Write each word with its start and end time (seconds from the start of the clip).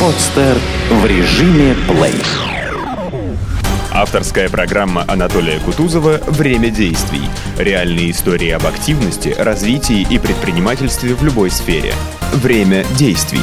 Подстер 0.00 0.58
в 0.90 1.06
режиме 1.06 1.74
плей. 1.88 2.22
Авторская 3.90 4.50
программа 4.50 5.06
Анатолия 5.08 5.58
Кутузова 5.58 6.20
«Время 6.26 6.68
действий». 6.68 7.22
Реальные 7.56 8.10
истории 8.10 8.50
об 8.50 8.66
активности, 8.66 9.34
развитии 9.38 10.06
и 10.10 10.18
предпринимательстве 10.18 11.14
в 11.14 11.22
любой 11.24 11.50
сфере. 11.50 11.94
Время 12.34 12.84
действий. 12.98 13.40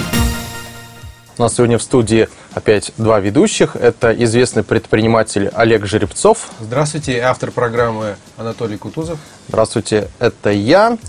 У 1.40 1.42
нас 1.42 1.56
сегодня 1.56 1.80
в 1.80 1.82
студии 1.82 2.28
опять 2.54 2.92
два 2.98 3.20
ведущих. 3.20 3.76
Это 3.76 4.14
известный 4.24 4.62
предприниматель 4.62 5.50
Олег 5.56 5.88
Жеребцов. 5.88 6.52
Здравствуйте, 6.60 7.20
автор 7.22 7.50
программы 7.50 8.16
Анатолий 8.38 8.78
Кутузов. 8.78 9.18
Здравствуйте, 9.48 10.08
это 10.20 10.52
я. 10.52 11.00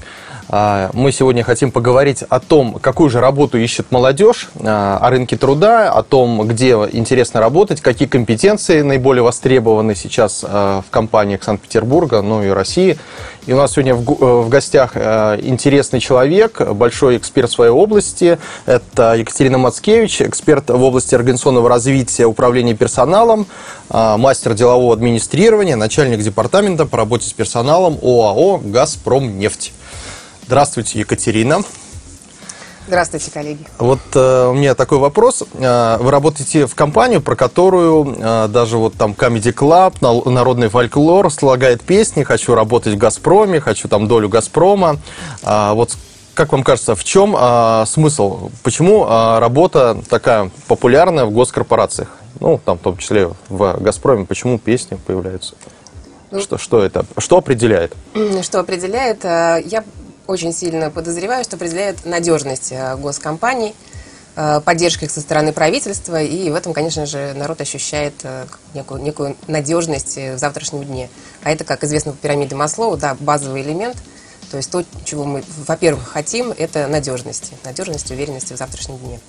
А, 0.49 0.91
мы 0.93 1.11
сегодня 1.13 1.43
хотим 1.43 1.71
поговорить 1.71 2.23
о 2.29 2.39
том, 2.39 2.75
какую 2.81 3.09
же 3.09 3.21
работу 3.21 3.59
ищет 3.59 3.91
молодежь, 3.91 4.51
а, 4.61 4.99
о 5.01 5.11
рынке 5.11 5.37
труда, 5.37 5.91
о 5.91 6.03
том, 6.03 6.47
где 6.47 6.73
интересно 6.93 7.41
работать, 7.41 7.81
какие 7.81 8.07
компетенции 8.09 8.83
наиболее 8.83 9.23
востребованы 9.23 9.95
сейчас 9.95 10.45
а, 10.47 10.83
в 10.83 10.91
компаниях 10.91 11.43
Санкт-Петербурга, 11.43 12.21
ну 12.21 12.43
и 12.43 12.49
России. 12.49 12.99
И 13.47 13.53
у 13.53 13.57
нас 13.57 13.73
сегодня 13.73 13.95
в 13.95 14.49
гостях 14.49 14.97
интересный 14.97 16.01
человек, 16.01 16.63
большой 16.73 17.19
эксперт 17.19 17.51
своей 17.51 17.71
области. 17.71 18.39
Это 18.65 19.13
Екатерина 19.13 19.59
Мацкевич, 19.59 20.23
эксперт 20.23 20.71
в 20.71 20.83
области 20.83 21.15
организационного 21.15 21.69
развития 21.69 22.25
управления 22.25 22.73
персоналом, 22.73 23.47
мастер 23.91 24.55
делового 24.55 24.95
администрирования, 24.95 25.77
начальник 25.77 26.21
департамента 26.21 26.87
по 26.87 26.97
работе 26.97 27.29
с 27.29 27.35
персоналом 27.35 27.99
ОАО 28.03 28.63
«Газпромнефть». 28.65 29.75
Здравствуйте, 30.47 30.99
Екатерина. 30.99 31.63
Здравствуйте, 32.87 33.31
коллеги. 33.31 33.65
Вот 33.79 34.01
э, 34.15 34.49
у 34.49 34.53
меня 34.53 34.75
такой 34.75 34.99
вопрос. 34.99 35.43
Э, 35.55 35.97
вы 35.99 36.11
работаете 36.11 36.67
в 36.67 36.75
компанию, 36.75 37.23
про 37.23 37.35
которую 37.35 38.15
э, 38.19 38.49
даже 38.49 38.77
вот 38.77 38.93
там 38.95 39.13
Comedy 39.13 39.55
Club, 39.55 40.31
Народный 40.31 40.69
фольклор 40.69 41.31
слагает 41.33 41.83
песни 41.83 42.25
«Хочу 42.25 42.55
работать 42.55 42.95
в 42.95 42.99
Газпроме», 42.99 43.59
«Хочу 43.59 43.89
там 43.89 44.07
долю 44.07 44.29
Газпрома». 44.29 44.99
Э, 45.43 45.73
вот 45.73 45.97
как 46.35 46.53
вам 46.53 46.63
кажется, 46.63 46.95
в 46.95 47.05
чем 47.05 47.35
э, 47.39 47.85
смысл? 47.87 48.51
Почему 48.63 49.07
э, 49.07 49.39
работа 49.39 49.97
такая 50.11 50.51
популярная 50.69 51.25
в 51.25 51.31
госкорпорациях? 51.31 52.09
Ну, 52.41 52.61
там 52.63 52.77
в 52.77 52.83
том 52.83 52.99
числе 52.99 53.31
в 53.49 53.81
«Газпроме». 53.81 54.27
Почему 54.27 54.59
песни 54.59 54.99
появляются? 55.07 55.55
Ну, 56.31 56.41
что, 56.41 56.59
что 56.59 56.83
это? 56.83 57.07
Что 57.17 57.39
определяет? 57.39 57.95
Что 58.43 58.61
определяет? 58.61 59.25
Э, 59.25 59.63
я 59.65 59.85
очень 60.27 60.53
сильно 60.53 60.91
подозреваю, 60.91 61.45
что 61.45 61.57
определяет 61.57 62.05
надежность 62.05 62.73
э, 62.73 62.97
госкомпаний, 62.97 63.75
э, 64.37 64.61
поддержка 64.65 65.05
их 65.05 65.11
со 65.11 65.21
стороны 65.21 65.53
правительства, 65.53 66.23
и 66.23 66.51
в 66.51 66.55
этом, 66.55 66.73
конечно 66.73 67.07
же, 67.07 67.35
народ 67.35 67.61
ощущает 67.61 68.15
э, 68.23 68.47
некую, 68.73 69.03
некую 69.03 69.37
надежность 69.47 70.17
в 70.17 70.39
завтрашнем 70.39 70.85
дне. 70.85 71.11
А 71.43 71.51
это, 71.51 71.65
как 71.65 71.85
известно 71.85 72.13
по 72.13 72.19
пирамиде 72.19 72.55
Маслоу, 72.55 72.97
да, 72.97 73.17
базовый 73.21 73.63
элемент, 73.63 73.97
то 74.51 74.57
есть 74.57 74.71
то, 74.71 74.85
чего 75.05 75.25
мы, 75.25 75.43
во-первых, 75.67 76.09
хотим, 76.09 76.53
это 76.57 76.87
надежности, 76.87 77.55
надежности, 77.65 78.13
уверенности 78.13 78.55
в 78.55 78.57
завтрашнем 78.57 78.99
дне. 78.99 79.21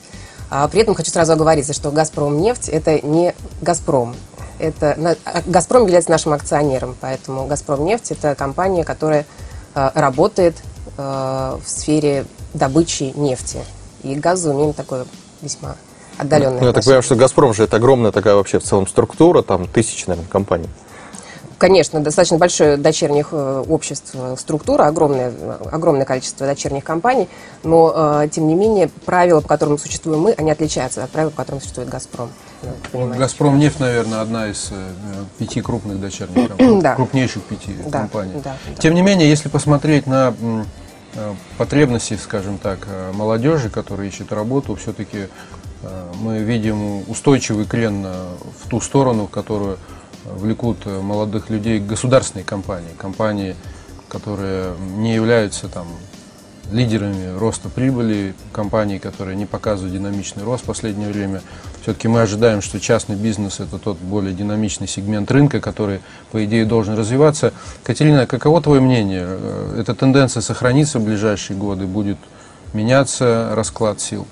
А 0.50 0.68
при 0.68 0.82
этом 0.82 0.94
хочу 0.94 1.12
сразу 1.12 1.34
оговориться, 1.34 1.74
что 1.74 1.92
«Газпром 1.92 2.40
нефть»– 2.40 2.70
это 2.72 3.00
не 3.06 3.34
«Газпром». 3.62 4.16
Это, 4.60 5.18
а, 5.26 5.42
«Газпром» 5.46 5.84
является 5.84 6.12
нашим 6.12 6.34
акционером, 6.34 6.96
поэтому 7.02 7.48
«Газпром 7.48 7.84
нефть»– 7.84 8.12
это 8.12 8.36
компания, 8.36 8.84
которая 8.84 9.26
работает 9.74 10.56
в 10.98 11.62
сфере 11.66 12.26
добычи 12.54 13.14
нефти. 13.16 13.60
И 14.04 14.16
газу 14.16 14.52
имеем 14.52 14.74
такое 14.74 15.06
весьма 15.42 15.76
отдаленное 16.18 16.60
Ну, 16.60 16.68
я 16.68 16.74
так 16.74 16.84
понимаю, 16.84 17.04
что 17.04 17.16
«Газпром» 17.16 17.54
же 17.54 17.64
это 17.64 17.78
огромная 17.78 18.12
такая 18.12 18.36
вообще 18.36 18.60
в 18.60 18.64
целом 18.64 18.88
структура, 18.88 19.42
там 19.42 19.68
тысячи, 19.68 20.08
наверное, 20.08 20.30
компаний. 20.30 20.70
Конечно, 21.58 22.02
достаточно 22.02 22.38
большое 22.38 22.76
дочерних 22.76 23.30
э, 23.32 23.64
обществ 23.68 24.12
э, 24.14 24.36
структура, 24.38 24.88
огромное, 24.88 25.34
огромное 25.72 26.06
количество 26.06 26.46
дочерних 26.46 26.84
компаний, 26.84 27.30
но, 27.64 28.28
тем 28.30 28.48
не 28.48 28.56
менее, 28.56 28.90
правила, 29.06 29.40
по 29.40 29.48
которым 29.48 29.78
существуем 29.78 30.20
мы, 30.20 30.32
они 30.34 30.52
отличаются 30.52 31.04
от 31.04 31.10
правил, 31.10 31.32
по 31.32 31.38
которым 31.38 31.62
существует 31.62 31.90
«Газпром». 31.90 32.30
«Газпром» 32.94 33.60
нефть, 33.60 33.80
наверное, 33.80 34.22
одна 34.22 34.48
из 34.48 34.72
пяти 35.38 35.62
крупных 35.62 36.00
дочерних 36.00 36.48
компаний, 36.50 36.82
да. 36.82 36.96
крупнейших 36.96 37.44
пяти 37.44 37.76
да, 37.88 38.00
компаний. 38.00 38.42
Да. 38.44 38.56
Тем 38.80 38.94
не 38.94 39.02
менее, 39.02 39.30
если 39.30 39.50
посмотреть 39.50 40.08
на 40.08 40.34
Э, 41.16 41.34
потребностей, 41.58 42.18
скажем 42.18 42.58
так, 42.58 42.80
э, 42.88 43.12
молодежи, 43.14 43.70
которая 43.70 44.08
ищет 44.08 44.34
работу, 44.34 44.76
все-таки 44.76 45.30
э, 45.82 46.12
мы 46.20 46.40
видим 46.40 47.10
устойчивый 47.10 47.66
крен 47.66 48.06
в 48.06 48.70
ту 48.70 48.82
сторону, 48.82 49.28
в 49.28 49.30
которую 49.30 49.78
влекут 50.26 50.86
молодых 50.86 51.50
людей 51.50 51.80
государственные 51.80 52.44
компании, 52.44 52.90
компании, 52.98 53.56
которые 54.10 54.74
не 54.98 55.14
являются 55.14 55.70
там 55.70 55.88
лидерами 56.72 57.38
роста 57.38 57.70
прибыли, 57.70 58.34
компании, 58.52 58.98
которые 58.98 59.38
не 59.38 59.46
показывают 59.46 59.94
динамичный 59.94 60.44
рост 60.44 60.64
в 60.64 60.68
последнее 60.68 61.10
время. 61.10 61.42
Все-таки 61.86 62.08
мы 62.08 62.22
ожидаем, 62.22 62.64
что 62.64 62.80
частный 62.80 63.16
бизнес– 63.16 63.60
это 63.60 63.78
тот 63.78 64.00
более 64.00 64.34
динамичный 64.34 64.88
сегмент 64.88 65.30
рынка, 65.30 65.62
который, 65.62 66.02
по 66.32 66.44
идее, 66.44 66.66
должен 66.66 66.98
развиваться. 66.98 67.54
Катерина, 67.84 68.26
каково 68.26 68.60
твое 68.60 68.82
мнение? 68.82 69.24
Э, 69.28 69.78
эта 69.82 69.94
тенденция 69.94 70.42
сохранится 70.42 70.98
в 70.98 71.04
ближайшие 71.04 71.56
годы? 71.56 71.86
Будет 71.86 72.18
меняться 72.74 73.52
расклад 73.54 74.02
сил? 74.02 74.26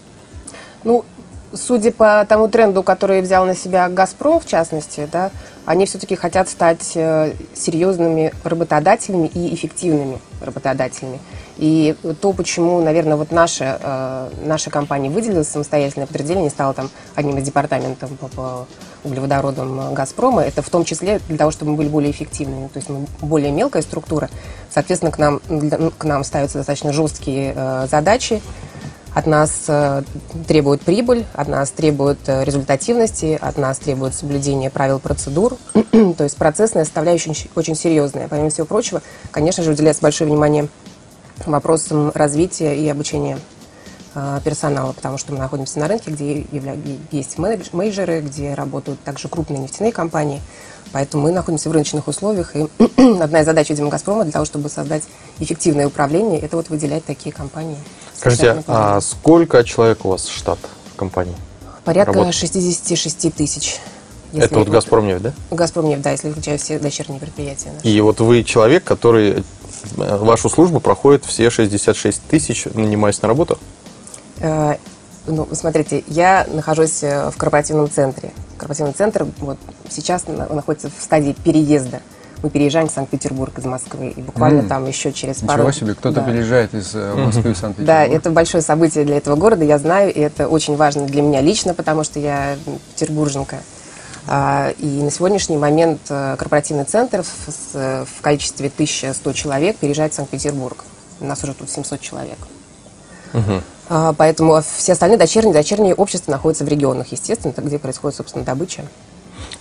Ну, 0.83 1.05
судя 1.53 1.91
по 1.91 2.25
тому 2.27 2.47
тренду, 2.47 2.81
который 2.81 3.21
взял 3.21 3.45
на 3.45 3.55
себя 3.55 3.87
«Газпром», 3.87 4.39
в 4.39 4.47
частности, 4.47 5.07
да, 5.11 5.29
они 5.67 5.85
все-таки 5.85 6.15
хотят 6.15 6.49
стать 6.49 6.93
э, 6.95 7.35
серьезными 7.53 8.33
работодателями 8.43 9.27
и 9.27 9.53
эффективными 9.53 10.17
работодателями. 10.41 11.19
И 11.57 11.95
то, 12.21 12.33
почему, 12.33 12.81
наверное, 12.81 13.15
вот 13.15 13.31
наша, 13.31 13.79
э, 13.81 14.29
наша 14.45 14.69
компания 14.69 15.09
выделилась 15.09 15.47
самостоятельное 15.47 16.07
подразделение, 16.07 16.49
стала 16.49 16.73
там 16.73 16.89
одним 17.15 17.37
из 17.37 17.43
департаментов 17.43 18.09
по, 18.19 18.27
по 18.27 18.67
углеводородам 19.03 19.93
«Газпрома», 19.93 20.41
это 20.41 20.61
в 20.61 20.69
том 20.69 20.83
числе 20.83 21.19
для 21.27 21.37
того, 21.37 21.51
чтобы 21.51 21.71
мы 21.71 21.77
были 21.77 21.89
более 21.89 22.11
эффективными. 22.11 22.67
То 22.67 22.77
есть 22.77 22.89
мы 22.89 23.05
более 23.21 23.51
мелкая 23.51 23.81
структура, 23.81 24.29
соответственно, 24.69 25.11
к 25.11 25.19
нам, 25.19 25.39
к 25.97 26.03
нам 26.05 26.23
ставятся 26.23 26.57
достаточно 26.57 26.91
жесткие 26.91 27.53
э, 27.55 27.87
задачи, 27.89 28.41
от 29.13 29.27
нас 29.27 29.65
э, 29.67 30.01
требуют 30.47 30.81
прибыль, 30.81 31.25
от 31.33 31.47
нас 31.47 31.69
требуют 31.69 32.17
э, 32.25 32.43
результативности, 32.43 33.37
от 33.39 33.57
нас 33.57 33.77
требуют 33.77 34.15
соблюдения 34.15 34.71
правил 34.71 34.99
процедур. 34.99 35.57
То 35.91 36.23
есть 36.23 36.35
процессная 36.35 36.83
составляющая 36.83 37.29
очень, 37.29 37.49
очень 37.53 37.75
серьезная. 37.75 38.27
Помимо 38.27 38.49
всего 38.49 38.65
прочего, 38.65 39.03
конечно 39.29 39.63
же, 39.63 39.71
уделяется 39.71 40.01
большое 40.01 40.27
внимание 40.27 40.67
вопросам 41.51 42.11
развития 42.13 42.75
и 42.75 42.87
обучения 42.87 43.37
э, 44.15 44.39
персонала, 44.43 44.93
потому 44.93 45.17
что 45.17 45.33
мы 45.33 45.39
находимся 45.39 45.79
на 45.79 45.87
рынке, 45.87 46.11
где 46.11 46.45
есть 47.11 47.37
менеджеры, 47.37 48.21
где 48.21 48.53
работают 48.53 49.01
также 49.01 49.27
крупные 49.27 49.59
нефтяные 49.59 49.91
компании. 49.91 50.41
Поэтому 50.91 51.23
мы 51.23 51.31
находимся 51.31 51.69
в 51.69 51.71
рыночных 51.71 52.07
условиях, 52.07 52.55
и 52.55 52.67
одна 53.19 53.41
из 53.41 53.45
задач, 53.45 53.69
видимо, 53.69 53.89
«Газпрома» 53.89 54.23
для 54.23 54.31
того, 54.31 54.45
чтобы 54.45 54.69
создать 54.69 55.03
эффективное 55.39 55.87
управление, 55.87 56.39
это 56.39 56.55
вот 56.55 56.69
выделять 56.69 57.03
такие 57.03 57.33
компании. 57.33 57.77
Скажите, 58.15 58.63
а 58.67 59.01
сколько 59.01 59.63
человек 59.63 60.05
у 60.05 60.09
вас 60.09 60.27
штат 60.27 60.59
в 60.93 60.95
компании? 60.95 61.35
Порядка 61.83 62.13
Работает? 62.13 62.35
66 62.35 63.33
тысяч. 63.33 63.79
Это 64.33 64.59
вот 64.59 64.69
«Газпромнефть», 64.69 65.21
да? 65.21 65.33
«Газпромнефть», 65.51 66.01
да, 66.01 66.11
если 66.11 66.31
включая 66.31 66.57
все 66.57 66.79
дочерние 66.79 67.19
предприятия. 67.19 67.71
Наши. 67.71 67.87
И 67.87 68.01
вот 68.01 68.19
вы 68.19 68.43
человек, 68.43 68.83
который 68.83 69.43
вашу 69.95 70.49
службу 70.49 70.79
проходит 70.79 71.25
все 71.25 71.49
66 71.49 72.21
тысяч, 72.23 72.65
нанимаясь 72.73 73.21
на 73.21 73.27
работу? 73.27 73.57
Э, 74.39 74.75
ну, 75.27 75.47
смотрите, 75.51 76.03
я 76.07 76.45
нахожусь 76.51 77.03
э, 77.03 77.29
в 77.29 77.37
корпоративном 77.37 77.89
центре. 77.89 78.31
Корпоративный 78.57 78.93
центр 78.93 79.25
вот 79.39 79.57
сейчас 79.89 80.25
находится 80.27 80.89
в 80.89 81.01
стадии 81.01 81.35
переезда 81.43 82.01
мы 82.43 82.49
переезжаем 82.49 82.89
в 82.89 82.91
Санкт-Петербург 82.91 83.57
из 83.57 83.63
Москвы. 83.63 84.09
И 84.09 84.21
буквально 84.21 84.59
mm. 84.61 84.67
там 84.67 84.85
еще 84.85 85.13
через 85.13 85.37
пару... 85.37 85.63
Ничего 85.63 85.71
себе, 85.71 85.95
кто-то 85.95 86.19
да. 86.19 86.23
переезжает 86.23 86.73
из 86.73 86.93
э, 86.93 87.15
Москвы 87.15 87.53
в 87.53 87.57
Санкт-Петербург. 87.57 87.87
Да, 87.87 88.03
это 88.03 88.29
большое 88.29 88.61
событие 88.61 89.05
для 89.05 89.17
этого 89.17 89.37
города, 89.37 89.63
я 89.63 89.77
знаю, 89.77 90.13
и 90.13 90.19
это 90.19 90.49
очень 90.49 90.75
важно 90.75 91.05
для 91.05 91.21
меня 91.21 91.39
лично, 91.39 91.73
потому 91.73 92.03
что 92.03 92.19
я 92.19 92.57
петербурженка. 92.93 93.59
А, 94.27 94.73
и 94.79 94.85
на 94.85 95.11
сегодняшний 95.11 95.57
момент 95.57 95.99
э, 96.09 96.35
корпоративный 96.37 96.85
центр 96.85 97.23
в, 97.23 98.21
количестве 98.21 98.67
1100 98.67 99.33
человек 99.33 99.77
переезжает 99.77 100.13
в 100.13 100.15
Санкт-Петербург. 100.15 100.85
У 101.19 101.25
нас 101.25 101.43
уже 101.43 101.53
тут 101.53 101.69
700 101.69 101.99
человек. 101.99 102.37
Угу. 103.33 104.13
Поэтому 104.17 104.61
все 104.61 104.93
остальные 104.93 105.17
дочерние, 105.17 105.53
дочерние 105.53 105.93
общества 105.93 106.31
находятся 106.31 106.63
в 106.63 106.67
регионах, 106.67 107.07
естественно, 107.11 107.53
где 107.57 107.77
происходит, 107.77 108.17
собственно, 108.17 108.45
добыча. 108.45 108.83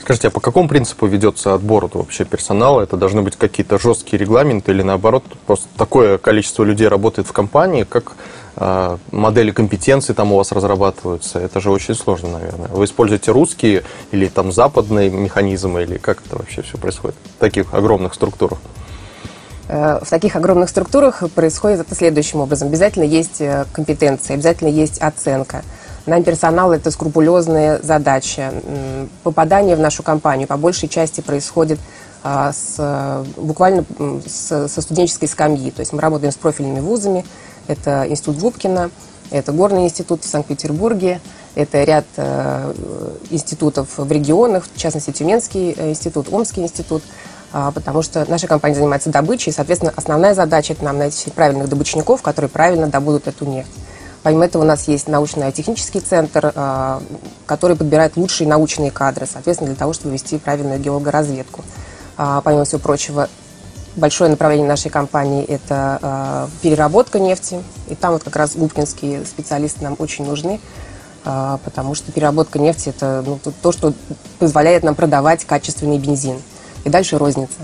Скажите, 0.01 0.29
а 0.29 0.31
по 0.31 0.41
какому 0.41 0.69
принципу 0.69 1.07
ведется 1.07 1.55
отбор 1.55 1.89
вообще 1.93 2.25
персонала? 2.25 2.83
Это 2.83 2.97
должны 2.97 3.23
быть 3.23 3.37
какие-то 3.37 3.79
жесткие 3.79 4.19
регламенты 4.19 4.73
или 4.73 4.83
наоборот, 4.83 5.25
просто 5.47 5.67
такое 5.77 6.19
количество 6.19 6.65
людей 6.65 6.89
работает 6.89 7.29
в 7.29 7.33
компании, 7.33 7.85
как 7.85 8.13
модели 8.57 9.51
компетенций 9.51 10.15
там 10.15 10.33
у 10.33 10.37
вас 10.37 10.53
разрабатываются? 10.53 11.39
Это 11.39 11.61
же 11.61 11.71
очень 11.71 11.95
сложно, 11.95 12.31
наверное. 12.31 12.69
Вы 12.69 12.85
используете 12.85 13.33
русские 13.33 13.83
или 14.11 14.29
там 14.29 14.53
западные 14.53 15.11
механизмы, 15.11 15.83
или 15.83 15.97
как 15.97 16.23
это 16.25 16.37
вообще 16.37 16.63
все 16.63 16.77
происходит 16.77 17.17
в 17.37 17.41
таких 17.41 17.73
огромных 17.73 18.15
структурах? 18.15 18.59
Э, 19.69 20.01
в 20.03 20.11
таких 20.11 20.37
огромных 20.37 20.69
структурах 20.69 21.23
происходит 21.35 21.81
это 21.81 21.95
следующим 21.95 22.41
образом. 22.41 22.69
Обязательно 22.69 23.05
есть 23.05 23.41
э, 23.41 23.65
компетенция, 23.73 24.35
обязательно 24.35 24.69
есть 24.69 25.01
оценка. 25.01 25.63
Нам 26.05 26.25
персонал– 26.25 26.73
это 26.75 26.91
скрупулезная 26.91 27.81
задача. 27.83 28.53
Попадание 29.23 29.77
в 29.77 29.81
нашу 29.81 30.03
компанию 30.03 30.49
по 30.49 30.57
большей 30.57 30.89
части 30.89 31.21
происходит 31.21 31.79
а, 32.25 32.53
с, 32.53 33.25
буквально 33.37 33.85
с, 34.27 34.69
со 34.69 34.83
студенческой 34.83 35.29
скамьи. 35.29 35.71
То 35.71 35.79
есть 35.79 35.93
мы 35.93 36.01
работаем 36.01 36.33
с 36.33 36.37
профильными 36.37 36.81
вузами. 36.81 37.25
Это 37.67 38.07
Институт 38.09 38.39
Губкина, 38.39 38.91
это 39.31 39.53
Горный 39.53 39.85
институт 39.85 40.25
в 40.25 40.29
Санкт-Петербурге, 40.29 41.21
это 41.55 41.83
ряд 41.85 42.05
э, 42.17 42.73
институтов 43.31 43.99
в 43.99 44.11
регионах, 44.11 44.65
в 44.73 44.79
частности 44.79 45.11
Тюменский 45.11 45.75
э, 45.77 45.91
институт, 45.91 46.29
Омский 46.31 46.63
институт, 46.63 47.03
э, 47.53 47.71
потому 47.75 48.03
что 48.03 48.25
наша 48.29 48.47
компания 48.47 48.75
занимается 48.75 49.11
добычей, 49.11 49.51
и, 49.51 49.55
соответственно, 49.55 49.93
основная 49.97 50.35
задача– 50.35 50.73
это 50.75 50.85
нам 50.85 50.99
найти 50.99 51.31
правильных 51.31 51.69
добычников, 51.69 52.23
которые 52.23 52.49
правильно 52.49 52.89
добудут 52.89 53.27
эту 53.27 53.45
нефть. 53.45 53.71
Помимо 54.23 54.45
этого 54.45 54.63
у 54.63 54.67
нас 54.67 54.87
есть 54.87 55.09
научно-технический 55.09 56.01
центр, 56.01 56.53
а, 56.55 57.03
который 57.45 57.77
подбирает 57.77 58.17
лучшие 58.17 58.49
научные 58.49 58.91
кадры, 58.91 59.27
соответственно, 59.31 59.71
для 59.71 59.79
того, 59.79 59.93
чтобы 59.93 60.15
вести 60.15 60.39
правильную 60.39 60.79
геологоразведку. 60.79 61.65
А, 62.17 62.41
помимо 62.41 62.65
всего 62.65 62.79
прочего, 62.79 63.29
большое 63.97 64.31
направление 64.31 64.69
нашей 64.69 64.91
компании– 64.91 65.45
это 65.49 65.99
а, 66.03 66.49
переработка 66.63 67.19
нефти. 67.19 67.63
И 67.89 67.95
там 67.95 68.13
вот 68.13 68.23
как 68.25 68.37
раз 68.37 68.57
губкинские 68.57 69.25
специалисты 69.25 69.85
нам 69.85 69.97
очень 69.99 70.27
нужны, 70.27 70.61
потому 71.23 71.95
что 71.95 72.11
переработка 72.11 72.59
нефти– 72.59 72.89
это 72.97 73.23
ну, 73.25 73.39
то, 73.63 73.71
что 73.71 73.93
позволяет 74.39 74.83
нам 74.83 74.95
продавать 74.95 75.45
качественный 75.45 75.99
бензин. 75.99 76.37
И 76.85 76.89
дальше 76.91 77.19
розница. 77.19 77.59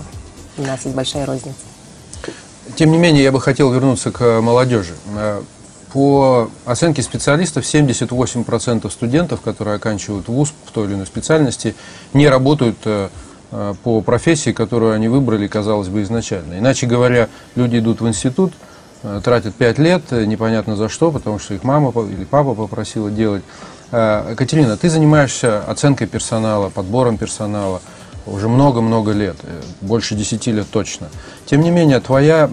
У 0.57 0.61
нас 0.61 0.83
есть 0.83 0.95
большая 0.95 1.25
розница. 1.25 1.57
Тем 2.75 2.91
не 2.91 2.97
менее, 2.97 3.23
я 3.23 3.31
бы 3.31 3.41
хотел 3.41 3.71
вернуться 3.71 4.11
к 4.11 4.41
молодежи. 4.41 4.93
По 5.91 6.51
оценке 6.65 7.01
специалистов, 7.01 7.63
78% 7.63 8.89
студентов, 8.91 9.41
которые 9.41 9.77
оканчивают 9.77 10.27
вуз 10.27 10.53
в 10.65 10.71
той 10.71 10.85
или 10.85 10.93
иной 10.93 11.07
специальности, 11.07 11.75
не 12.13 12.27
работают 12.27 12.77
э, 12.85 13.09
э, 13.09 13.09
по 13.83 14.01
профессии, 14.01 14.51
которую 14.51 14.93
они 14.93 15.07
выбрали, 15.07 15.47
казалось 15.47 15.87
бы, 15.87 16.03
изначально. 16.03 16.59
Иначе 16.59 16.85
говоря, 16.85 17.29
люди 17.55 17.77
идут 17.77 18.01
в 18.01 18.07
институт, 18.07 18.53
э, 19.03 19.21
тратят 19.23 19.55
5 19.55 19.79
лет, 19.79 20.11
непонятно 20.11 20.75
за 20.75 20.89
что, 20.89 21.11
потому 21.11 21.39
что 21.39 21.53
их 21.53 21.63
мама 21.63 21.91
или 22.05 22.25
папа 22.25 22.53
попросила 22.53 23.09
делать. 23.09 23.43
Катерина, 23.91 24.77
ты 24.77 24.87
занимаешься 24.87 25.63
оценкой 25.63 26.05
персонала, 26.05 26.69
подбором 26.69 27.17
персонала 27.17 27.81
уже 28.27 28.47
много-много 28.47 29.11
лет, 29.11 29.35
больше 29.81 30.15
10 30.15 30.45
лет 30.47 30.67
точно. 30.69 31.07
Тем 31.45 31.61
не 31.61 31.71
менее, 31.71 31.99
твоя, 31.99 32.49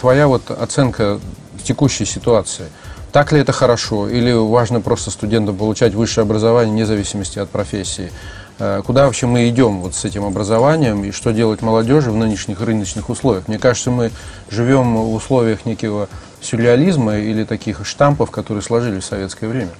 твоя 0.00 0.28
вот 0.28 0.50
оценка 0.50 1.18
текущей 1.62 2.04
ситуации. 2.04 2.66
Так 3.12 3.32
ли 3.32 3.40
это 3.40 3.52
хорошо? 3.52 4.08
Или 4.08 4.32
важно 4.32 4.80
просто 4.80 5.10
студентам 5.10 5.56
получать 5.56 5.94
высшее 5.94 6.22
образование 6.22 6.72
вне 6.72 6.86
зависимости 6.86 7.38
от 7.38 7.48
профессии? 7.48 8.10
Э, 8.58 8.82
куда 8.84 9.04
вообще 9.04 9.26
мы 9.26 9.48
идем 9.48 9.80
вот 9.82 9.94
с 9.94 10.04
этим 10.04 10.24
образованием 10.24 11.04
и 11.04 11.10
что 11.10 11.32
делать 11.32 11.60
молодежи 11.60 12.10
в 12.10 12.16
нынешних 12.16 12.60
рыночных 12.60 13.10
условиях? 13.10 13.48
Мне 13.48 13.58
кажется, 13.58 13.90
мы 13.90 14.10
живем 14.50 14.96
в 14.96 15.14
условиях 15.14 15.66
некого 15.66 16.08
сюрреализма 16.40 17.18
или 17.18 17.44
таких 17.44 17.84
штампов, 17.86 18.30
которые 18.30 18.62
сложились 18.62 19.04
в 19.04 19.06
советское 19.06 19.48
время. 19.48 19.70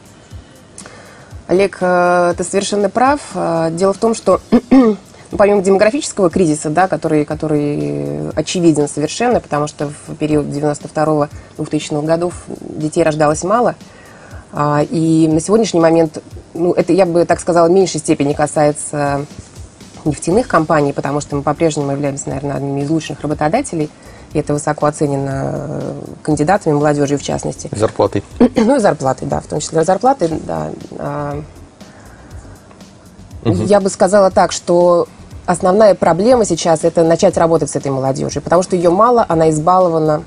Олег, 1.47 1.79
э, 1.81 2.35
ты 2.37 2.45
совершенно 2.45 2.91
прав. 2.91 3.21
Э, 3.35 3.71
дело 3.73 3.95
в 3.95 3.99
том, 3.99 4.15
что 4.15 4.43
ну, 4.71 4.99
помимо 5.39 5.63
демографического 5.63 6.29
кризиса, 6.29 6.69
да, 6.69 6.87
который, 6.87 7.25
который 7.25 8.29
очевиден 8.31 8.89
совершенно, 8.89 9.41
потому 9.41 9.69
что 9.69 9.91
в 10.07 10.15
период 10.17 10.47
92-2000 10.47 12.05
годов 12.05 12.35
детей 12.47 13.03
рождалось 13.03 13.43
мало, 13.43 13.75
и 14.91 15.29
на 15.31 15.41
сегодняшний 15.41 15.81
момент, 15.81 16.23
ну, 16.55 16.73
это, 16.73 16.93
я 16.93 17.07
бы 17.07 17.25
так 17.25 17.41
сказала, 17.41 17.69
в 17.69 17.71
меньшей 17.71 17.99
степени 17.99 18.33
касается 18.33 19.27
нефтяных 20.05 20.49
компаний, 20.49 20.93
потому 20.93 21.21
что 21.21 21.37
мы 21.37 21.43
по-прежнему 21.43 21.93
являемся, 21.93 22.29
наверное, 22.29 22.57
одними 22.57 22.83
из 22.83 22.91
лучших 22.91 23.21
работодателей, 23.21 23.91
и 24.33 24.39
это 24.39 24.53
высоко 24.53 24.87
оценено 24.87 25.53
э, 25.53 26.01
кандидатами, 26.23 26.75
молодежью 26.75 27.19
в 27.19 27.23
частности. 27.23 27.69
Зарплатой. 27.73 28.23
Ну 28.57 28.77
и 28.77 28.79
зарплатой, 28.79 29.29
да, 29.29 29.41
в 29.41 29.47
том 29.47 29.61
числе 29.61 29.85
зарплаты, 29.85 30.29
да. 30.47 30.71
Угу. 33.45 33.63
Я 33.65 33.81
бы 33.81 33.89
сказала 33.89 34.31
так, 34.31 34.53
что 34.53 35.07
основная 35.47 35.95
проблема 35.95 36.45
сейчас 36.45 36.85
это 36.85 37.05
начать 37.05 37.37
работать 37.37 37.71
с 37.71 37.77
этой 37.77 37.93
молодежью, 37.93 38.43
потому 38.43 38.63
что 38.63 38.77
ее 38.77 38.91
мало, 38.91 39.25
она 39.29 39.51
избалована, 39.51 40.25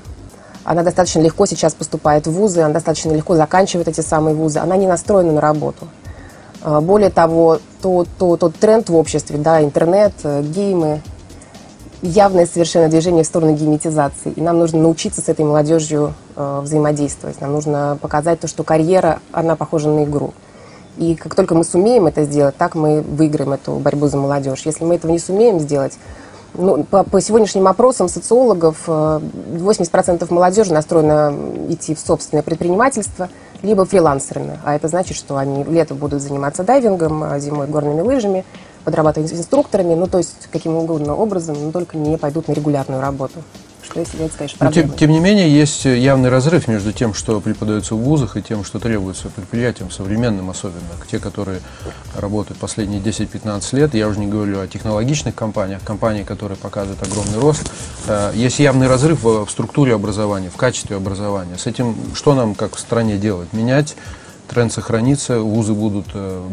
она 0.64 0.82
достаточно 0.82 1.20
легко 1.20 1.46
сейчас 1.46 1.74
поступает 1.74 2.26
в 2.26 2.32
вузы, 2.32 2.60
она 2.60 2.74
достаточно 2.74 3.12
легко 3.12 3.36
заканчивает 3.36 3.88
эти 3.88 4.00
самые 4.00 4.34
вузы, 4.34 4.58
она 4.58 4.76
не 4.76 4.86
настроена 4.86 5.32
на 5.32 5.40
работу. 5.40 5.88
А, 6.62 6.80
более 6.80 7.10
того, 7.10 7.58
то, 7.80 8.06
то, 8.18 8.36
тот 8.36 8.54
тренд 8.56 8.88
в 8.88 8.96
обществе, 8.96 9.38
да, 9.38 9.62
интернет, 9.62 10.12
э, 10.24 10.42
геймы, 10.42 11.00
явное 12.02 12.46
совершенно 12.46 12.88
движение 12.88 13.24
в 13.24 13.26
сторону 13.26 13.54
геймитизации. 13.54 14.32
И 14.32 14.40
нам 14.40 14.58
нужно 14.58 14.80
научиться 14.80 15.20
с 15.20 15.28
этой 15.28 15.44
молодежью 15.44 16.14
э, 16.36 16.60
взаимодействовать. 16.62 17.40
Нам 17.40 17.52
нужно 17.52 17.98
показать 18.00 18.40
то, 18.40 18.48
что 18.48 18.62
карьера, 18.62 19.20
она 19.32 19.56
похожа 19.56 19.88
на 19.88 20.04
игру. 20.04 20.34
И 20.96 21.14
как 21.14 21.34
только 21.34 21.54
мы 21.54 21.64
сумеем 21.64 22.06
это 22.06 22.24
сделать, 22.24 22.56
так 22.56 22.74
мы 22.74 23.00
выиграем 23.00 23.52
эту 23.52 23.72
борьбу 23.76 24.08
за 24.08 24.18
молодежь. 24.18 24.62
Если 24.64 24.84
мы 24.84 24.96
этого 24.96 25.10
не 25.10 25.18
сумеем 25.18 25.58
сделать, 25.60 25.98
ну, 26.54 26.84
по, 26.84 27.04
по 27.04 27.20
сегодняшним 27.20 27.68
опросам 27.68 28.08
социологов 28.08 28.88
80% 28.88 30.22
э, 30.22 30.34
молодежи 30.34 30.72
настроена 30.72 31.34
идти 31.68 31.94
в 31.94 32.00
собственное 32.00 32.42
предпринимательство, 32.42 33.28
либо 33.62 33.84
фрилансерами. 33.84 34.58
А 34.64 34.74
это 34.74 34.88
значит, 34.88 35.16
что 35.16 35.36
они 35.36 35.64
летом 35.64 35.98
будут 35.98 36.22
заниматься 36.22 36.64
дайвингом, 36.64 37.22
а 37.22 37.38
зимой 37.38 37.66
горными 37.66 38.00
лыжами, 38.00 38.44
подрабатывать 38.84 39.32
инструкторами, 39.32 39.94
ну 39.94 40.06
то 40.06 40.18
есть 40.18 40.48
каким 40.50 40.76
угодно 40.76 41.14
образом, 41.14 41.56
но 41.62 41.70
только 41.70 41.96
не 41.96 42.16
пойдут 42.16 42.48
на 42.48 42.52
регулярную 42.52 43.00
работу 43.00 43.40
что 43.84 44.00
это, 44.00 44.36
конечно, 44.36 44.58
проблема. 44.58 44.88
Тем, 44.88 44.96
тем 44.96 45.10
не 45.10 45.20
менее, 45.20 45.52
есть 45.52 45.84
явный 45.84 46.28
разрыв 46.28 46.68
между 46.68 46.92
тем, 46.92 47.14
что 47.14 47.40
преподается 47.40 47.94
в 47.94 47.98
вузах, 47.98 48.36
и 48.36 48.42
тем, 48.42 48.64
что 48.64 48.78
требуется 48.78 49.28
предприятиям, 49.28 49.90
современным 49.90 50.50
особенно, 50.50 50.80
те, 51.10 51.18
которые 51.18 51.60
работают 52.14 52.58
последние 52.60 53.00
10-15 53.00 53.76
лет. 53.76 53.94
Я 53.94 54.08
уже 54.08 54.20
не 54.20 54.26
говорю 54.26 54.60
о 54.60 54.66
технологичных 54.66 55.34
компаниях, 55.34 55.82
компании, 55.82 56.22
которые 56.22 56.56
показывают 56.56 57.02
огромный 57.02 57.38
рост. 57.38 57.70
Э, 58.06 58.32
есть 58.34 58.58
явный 58.58 58.88
разрыв 58.88 59.22
в 59.22 59.48
структуре 59.48 59.94
образования, 59.94 60.50
в 60.50 60.56
качестве 60.56 60.96
образования. 60.96 61.58
С 61.58 61.66
этим 61.66 61.96
что 62.14 62.34
нам, 62.34 62.54
как 62.54 62.76
в 62.76 62.80
стране, 62.80 63.16
делать? 63.16 63.52
Менять, 63.52 63.96
тренд 64.48 64.72
сохранится, 64.72 65.40
вузы 65.40 65.72
будут 65.74 66.06
э, 66.14 66.48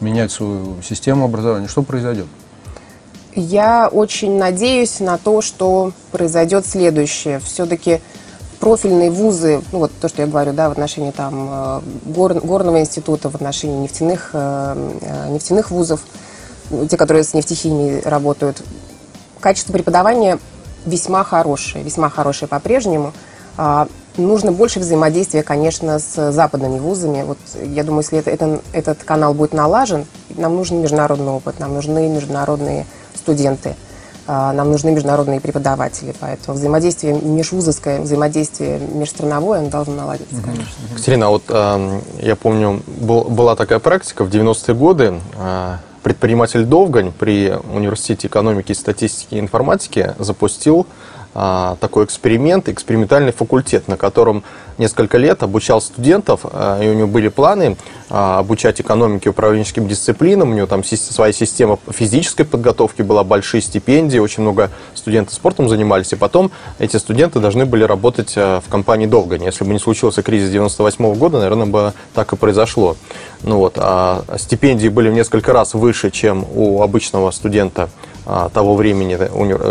менять 0.00 0.32
свою 0.32 0.80
систему 0.82 1.24
образования. 1.24 1.68
Что 1.68 1.82
произойдет? 1.82 2.26
Я 3.34 3.88
очень 3.88 4.38
надеюсь 4.38 5.00
на 5.00 5.16
то, 5.18 5.40
что 5.40 5.92
произойдет 6.10 6.66
следующее. 6.66 7.38
Все-таки 7.40 8.00
профильные 8.58 9.10
вузы, 9.10 9.62
ну 9.72 9.78
вот 9.80 9.92
то, 10.00 10.08
что 10.08 10.22
я 10.22 10.28
говорю, 10.28 10.52
да, 10.52 10.68
в 10.68 10.72
отношении 10.72 11.12
там 11.12 11.48
э, 11.50 11.80
гор, 12.06 12.34
горного 12.34 12.80
института, 12.80 13.30
в 13.30 13.34
отношении 13.34 13.78
нефтяных, 13.78 14.30
э, 14.34 14.98
э, 15.00 15.28
нефтяных 15.30 15.70
вузов, 15.70 16.02
те, 16.88 16.96
которые 16.96 17.24
с 17.24 17.32
нефтехимией 17.32 18.02
работают, 18.02 18.62
качество 19.40 19.72
преподавания 19.72 20.38
весьма 20.84 21.24
хорошее, 21.24 21.82
весьма 21.84 22.10
хорошее 22.10 22.48
по-прежнему. 22.48 23.12
А, 23.56 23.88
нужно 24.16 24.52
больше 24.52 24.80
взаимодействия, 24.80 25.42
конечно, 25.42 25.98
с 25.98 26.32
западными 26.32 26.78
вузами. 26.78 27.22
Вот 27.22 27.38
я 27.54 27.84
думаю, 27.84 28.02
если 28.02 28.18
это, 28.18 28.30
это, 28.30 28.60
этот 28.72 29.04
канал 29.04 29.34
будет 29.34 29.52
налажен, 29.52 30.06
нам 30.36 30.56
нужен 30.56 30.80
международный 30.80 31.32
опыт, 31.32 31.58
нам 31.58 31.74
нужны 31.74 32.08
международные 32.08 32.86
студенты, 33.20 33.76
а, 34.26 34.52
нам 34.52 34.70
нужны 34.70 34.92
международные 34.92 35.40
преподаватели, 35.40 36.14
поэтому 36.20 36.56
взаимодействие 36.56 37.14
межвузовское, 37.14 38.00
взаимодействие 38.00 38.78
межстрановое, 38.78 39.60
оно 39.60 39.70
должно 39.70 39.94
наладиться, 39.94 40.42
конечно. 40.42 40.72
Катерина, 40.94 41.30
вот 41.30 41.42
э, 41.48 42.00
я 42.22 42.36
помню, 42.36 42.82
был, 42.86 43.24
была 43.24 43.56
такая 43.56 43.78
практика 43.80 44.24
в 44.24 44.28
90-е 44.28 44.74
годы, 44.74 45.14
э, 45.36 45.76
предприниматель 46.02 46.64
Довгань 46.64 47.12
при 47.12 47.52
Университете 47.72 48.28
экономики, 48.28 48.72
статистики 48.72 49.34
и 49.34 49.40
информатики 49.40 50.14
запустил 50.18 50.86
а, 50.86 51.10
такой 51.32 52.04
эксперимент, 52.04 52.68
экспериментальный 52.68 53.32
факультет, 53.32 53.86
на 53.86 53.96
котором 53.96 54.42
несколько 54.80 55.18
лет 55.18 55.42
обучал 55.42 55.80
студентов, 55.80 56.40
а, 56.44 56.82
и 56.82 56.88
у 56.88 56.94
него 56.94 57.06
были 57.06 57.28
планы 57.28 57.76
а, 58.08 58.38
обучать 58.38 58.80
экономике 58.80 59.30
управленческим 59.30 59.86
дисциплинам. 59.86 60.50
У 60.50 60.54
него 60.54 60.66
там 60.66 60.82
своя 60.82 61.32
система 61.32 61.78
физической 61.90 62.44
подготовки 62.44 63.02
была, 63.02 63.22
большие 63.22 63.60
стипендии, 63.60 64.18
очень 64.18 64.42
много 64.42 64.70
студентов 64.94 65.34
спортом 65.34 65.68
занимались. 65.68 66.12
И 66.12 66.16
потом 66.16 66.50
эти 66.78 66.96
студенты 66.96 67.38
должны 67.38 67.66
были 67.66 67.84
работать 67.84 68.34
в 68.34 68.62
компании 68.68 69.06
долго. 69.06 69.36
Если 69.36 69.64
бы 69.64 69.72
не 69.72 69.78
случился 69.78 70.22
кризис 70.22 70.50
98 70.50 71.14
года, 71.14 71.38
наверное, 71.38 71.66
бы 71.66 71.92
так 72.14 72.32
и 72.32 72.36
произошло. 72.36 72.96
Ну 73.42 73.58
вот, 73.58 73.74
а 73.76 74.24
стипендии 74.38 74.88
были 74.88 75.10
в 75.10 75.12
несколько 75.12 75.52
раз 75.52 75.74
выше, 75.74 76.10
чем 76.10 76.44
у 76.54 76.82
обычного 76.82 77.30
студента 77.30 77.82
а, 77.82 78.09
того 78.52 78.74
времени 78.74 79.18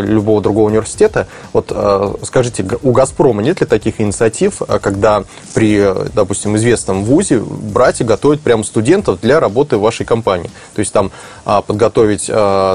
любого 0.01 0.41
другого 0.41 0.67
университета. 0.67 1.27
Вот 1.53 1.71
а, 1.71 2.15
скажите, 2.23 2.65
у 2.83 2.91
«Газпрома» 2.91 3.41
нет 3.41 3.61
ли 3.61 3.67
таких 3.67 4.01
инициатив, 4.01 4.61
а, 4.67 4.79
когда 4.79 5.23
при, 5.53 5.93
допустим, 6.13 6.55
известном 6.57 7.03
вузе 7.03 7.39
брать 7.39 8.01
и 8.01 8.03
готовить 8.03 8.41
прямо 8.41 8.63
студентов 8.63 9.19
для 9.21 9.39
работы 9.39 9.77
в 9.77 9.81
вашей 9.81 10.05
компании? 10.05 10.49
То 10.75 10.79
есть 10.79 10.93
там 10.93 11.11
подготовить 11.43 12.27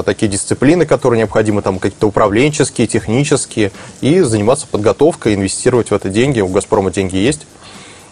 такие 0.05 0.27
дисциплины, 0.29 0.85
которые 0.85 1.19
необходимы, 1.19 1.61
там 1.61 1.79
какие-то 1.79 2.07
управленческие, 2.07 2.87
технические, 2.87 3.71
и 4.01 4.21
заниматься 4.21 4.67
подготовкой, 4.67 5.35
инвестировать 5.35 5.91
в 5.91 5.93
это 5.93 6.09
деньги. 6.09 6.41
У 6.41 6.47
«Газпрома» 6.47 6.91
деньги 6.91 7.15
есть? 7.15 7.47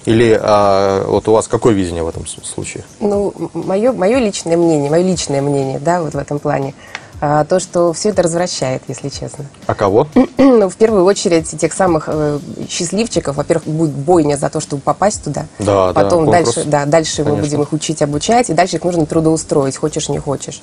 Или 0.06 0.38
а, 0.42 1.06
вот 1.08 1.28
у 1.28 1.32
вас 1.32 1.48
какое 1.48 1.74
видение 1.74 2.04
в 2.04 2.08
этом 2.08 2.26
случае? 2.28 2.84
Ну, 3.00 3.34
мое, 3.54 3.94
мое 3.94 4.20
личное 4.20 4.58
мнение, 4.58 4.90
мое 4.90 5.04
личное 5.04 5.42
мнение, 5.42 5.80
да, 5.80 6.02
вот 6.02 6.14
в 6.14 6.18
этом 6.18 6.40
плане– 6.40 6.74
а, 7.26 7.46
то, 7.46 7.62
что 7.62 7.94
все 7.94 8.10
это 8.10 8.22
развращает, 8.22 8.84
если 8.90 9.08
честно. 9.08 9.46
А 9.66 9.76
кого? 9.76 10.10
ну, 10.38 10.68
в 10.68 10.76
первую 10.76 11.06
очередь, 11.06 11.58
тех 11.58 11.72
самых 11.72 12.10
э, 12.12 12.40
счастливчиков. 12.68 13.38
Во-первых, 13.38 13.66
будет 13.66 13.92
бойня 13.92 14.36
за 14.36 14.50
то, 14.50 14.60
чтобы 14.60 14.82
попасть 14.82 15.24
туда. 15.24 15.46
Да, 15.58 15.94
Потом 15.94 16.26
да, 16.26 16.32
дальше, 16.34 16.64
да, 16.66 16.86
дальше 16.86 17.24
мы 17.24 17.38
будем 17.38 17.62
их 17.62 17.72
учить, 17.72 18.02
обучать, 18.02 18.50
и 18.50 18.54
дальше 18.54 18.76
их 18.76 18.84
нужно 18.84 19.06
трудоустроить, 19.06 19.78
хочешь, 19.78 20.10
не 20.10 20.20
хочешь. 20.20 20.60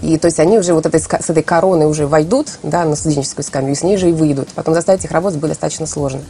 И 0.00 0.16
то 0.16 0.28
есть 0.28 0.40
они 0.40 0.58
уже 0.58 0.72
вот 0.72 0.86
этой, 0.86 0.98
с 0.98 1.28
этой 1.28 1.42
короной 1.42 1.84
уже 1.84 2.06
войдут 2.06 2.46
да, 2.62 2.86
на 2.86 2.96
студенческую 2.96 3.44
скамью, 3.44 3.72
и 3.72 3.74
с 3.74 3.82
ней 3.82 3.98
же 3.98 4.08
и 4.08 4.12
выйдут. 4.12 4.48
Потом 4.54 4.72
заставить 4.72 5.04
их 5.04 5.10
работать 5.10 5.38
будет 5.38 5.50
достаточно 5.50 5.84
сложно. 5.84 6.22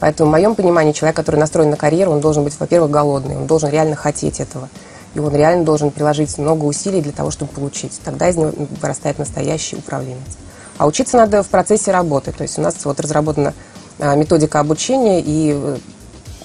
Поэтому 0.00 0.30
в 0.30 0.32
моем 0.32 0.54
понимании 0.54 0.92
человек, 0.92 1.14
который 1.14 1.36
настроен 1.36 1.68
на 1.68 1.76
карьеру, 1.76 2.12
он 2.12 2.20
должен 2.20 2.42
быть, 2.42 2.58
во-первых, 2.58 2.90
голодный, 2.90 3.36
он 3.36 3.46
должен 3.46 3.68
реально 3.68 3.96
хотеть 3.96 4.40
этого 4.40 4.70
и 5.16 5.18
он 5.18 5.34
реально 5.34 5.64
должен 5.64 5.90
приложить 5.90 6.36
много 6.36 6.66
усилий 6.66 7.00
для 7.00 7.12
того, 7.12 7.30
чтобы 7.30 7.50
получить. 7.50 7.98
Тогда 8.04 8.28
из 8.28 8.36
него 8.36 8.52
вырастает 8.82 9.18
настоящий 9.18 9.76
управленец. 9.76 10.36
А 10.76 10.86
учиться 10.86 11.16
надо 11.16 11.42
в 11.42 11.48
процессе 11.48 11.90
работы. 11.90 12.32
То 12.32 12.42
есть 12.42 12.58
у 12.58 12.62
нас 12.62 12.76
вот 12.84 13.00
разработана 13.00 13.54
а, 13.98 14.14
методика 14.14 14.60
обучения, 14.60 15.22
и 15.22 15.52
э, 15.54 15.78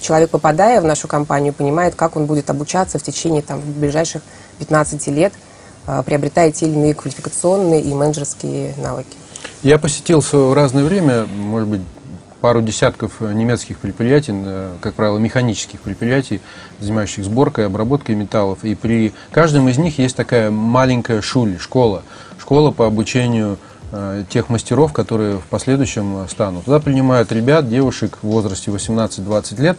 человек, 0.00 0.30
попадая 0.30 0.80
в 0.80 0.86
нашу 0.86 1.06
компанию, 1.06 1.52
понимает, 1.52 1.94
как 1.94 2.16
он 2.16 2.24
будет 2.24 2.48
обучаться 2.48 2.98
в 2.98 3.02
течение 3.02 3.42
там, 3.42 3.60
ближайших 3.60 4.22
15 4.58 5.06
лет, 5.08 5.34
а, 5.86 6.02
приобретая 6.02 6.50
те 6.50 6.64
или 6.64 6.72
иные 6.72 6.94
квалификационные 6.94 7.82
и 7.82 7.92
менеджерские 7.92 8.72
навыки. 8.78 9.18
Я 9.62 9.78
посетил 9.78 10.22
в 10.22 10.54
разное 10.54 10.84
время, 10.84 11.26
может 11.26 11.68
быть, 11.68 11.82
пару 12.42 12.60
десятков 12.60 13.12
э, 13.20 13.32
немецких 13.32 13.78
предприятий, 13.78 14.32
э, 14.34 14.72
как 14.80 14.94
правило, 14.94 15.16
механических 15.16 15.80
предприятий, 15.80 16.40
занимающих 16.80 17.24
сборкой, 17.24 17.66
обработкой 17.66 18.16
металлов. 18.16 18.64
И 18.64 18.74
при 18.74 19.14
каждом 19.30 19.68
из 19.68 19.78
них 19.78 19.98
есть 19.98 20.16
такая 20.16 20.50
маленькая 20.50 21.22
шуль, 21.22 21.56
школа. 21.58 22.02
Школа 22.38 22.72
по 22.72 22.84
обучению 22.84 23.58
э, 23.92 24.24
тех 24.28 24.48
мастеров, 24.48 24.92
которые 24.92 25.38
в 25.38 25.44
последующем 25.44 26.26
станут. 26.28 26.64
Туда 26.64 26.80
принимают 26.80 27.30
ребят, 27.30 27.70
девушек 27.70 28.18
в 28.20 28.26
возрасте 28.26 28.70
18-20 28.70 29.62
лет. 29.62 29.78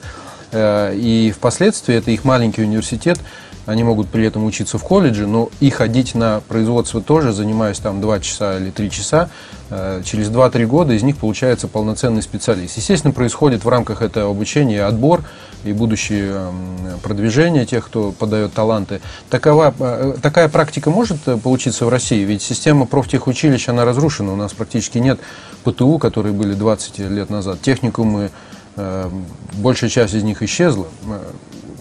И 0.56 1.34
впоследствии 1.36 1.96
это 1.96 2.12
их 2.12 2.24
маленький 2.26 2.62
университет, 2.62 3.18
они 3.66 3.84
могут 3.84 4.10
при 4.10 4.26
этом 4.26 4.44
учиться 4.44 4.78
в 4.78 4.84
колледже, 4.84 5.28
но 5.28 5.50
и 5.60 5.70
ходить 5.70 6.16
на 6.16 6.42
производство 6.48 7.02
тоже, 7.02 7.32
занимаясь 7.32 7.80
там 7.80 8.02
2 8.02 8.20
часа 8.20 8.58
или 8.58 8.72
3 8.72 8.92
часа, 8.92 9.30
э, 9.70 10.02
через 10.04 10.30
2-3 10.30 10.66
года 10.66 10.94
из 10.94 11.04
них 11.04 11.18
получается 11.18 11.68
полноценный 11.68 12.22
специалист. 12.22 12.78
Естественно, 12.78 13.14
происходит 13.14 13.64
в 13.64 13.70
рамках 13.70 14.02
этого 14.02 14.32
обучения 14.32 14.84
отбор 14.84 15.24
и 15.64 15.72
будущее 15.72 16.32
эм, 16.34 17.00
продвижение 17.02 17.66
тех, 17.66 17.86
кто 17.86 18.12
подает 18.12 18.54
таланты. 18.54 19.00
Такова, 19.30 19.74
э, 19.80 20.16
такая 20.22 20.50
практика 20.50 20.90
может 20.90 21.18
получиться 21.42 21.86
в 21.86 21.90
России, 21.90 22.24
ведь 22.24 22.42
система 22.42 22.86
профтехучилищ, 22.86 23.70
она 23.70 23.86
разрушена, 23.86 24.34
у 24.34 24.36
нас 24.36 24.54
практически 24.54 24.98
нет 24.98 25.20
ПТУ, 25.64 26.00
которые 26.00 26.34
были 26.34 26.54
20 26.54 27.00
лет 27.00 27.30
назад, 27.30 27.62
техникумы, 27.62 28.30
э, 28.76 29.10
большая 29.54 29.90
часть 29.90 30.14
из 30.14 30.24
них 30.24 30.44
исчезла. 30.44 30.88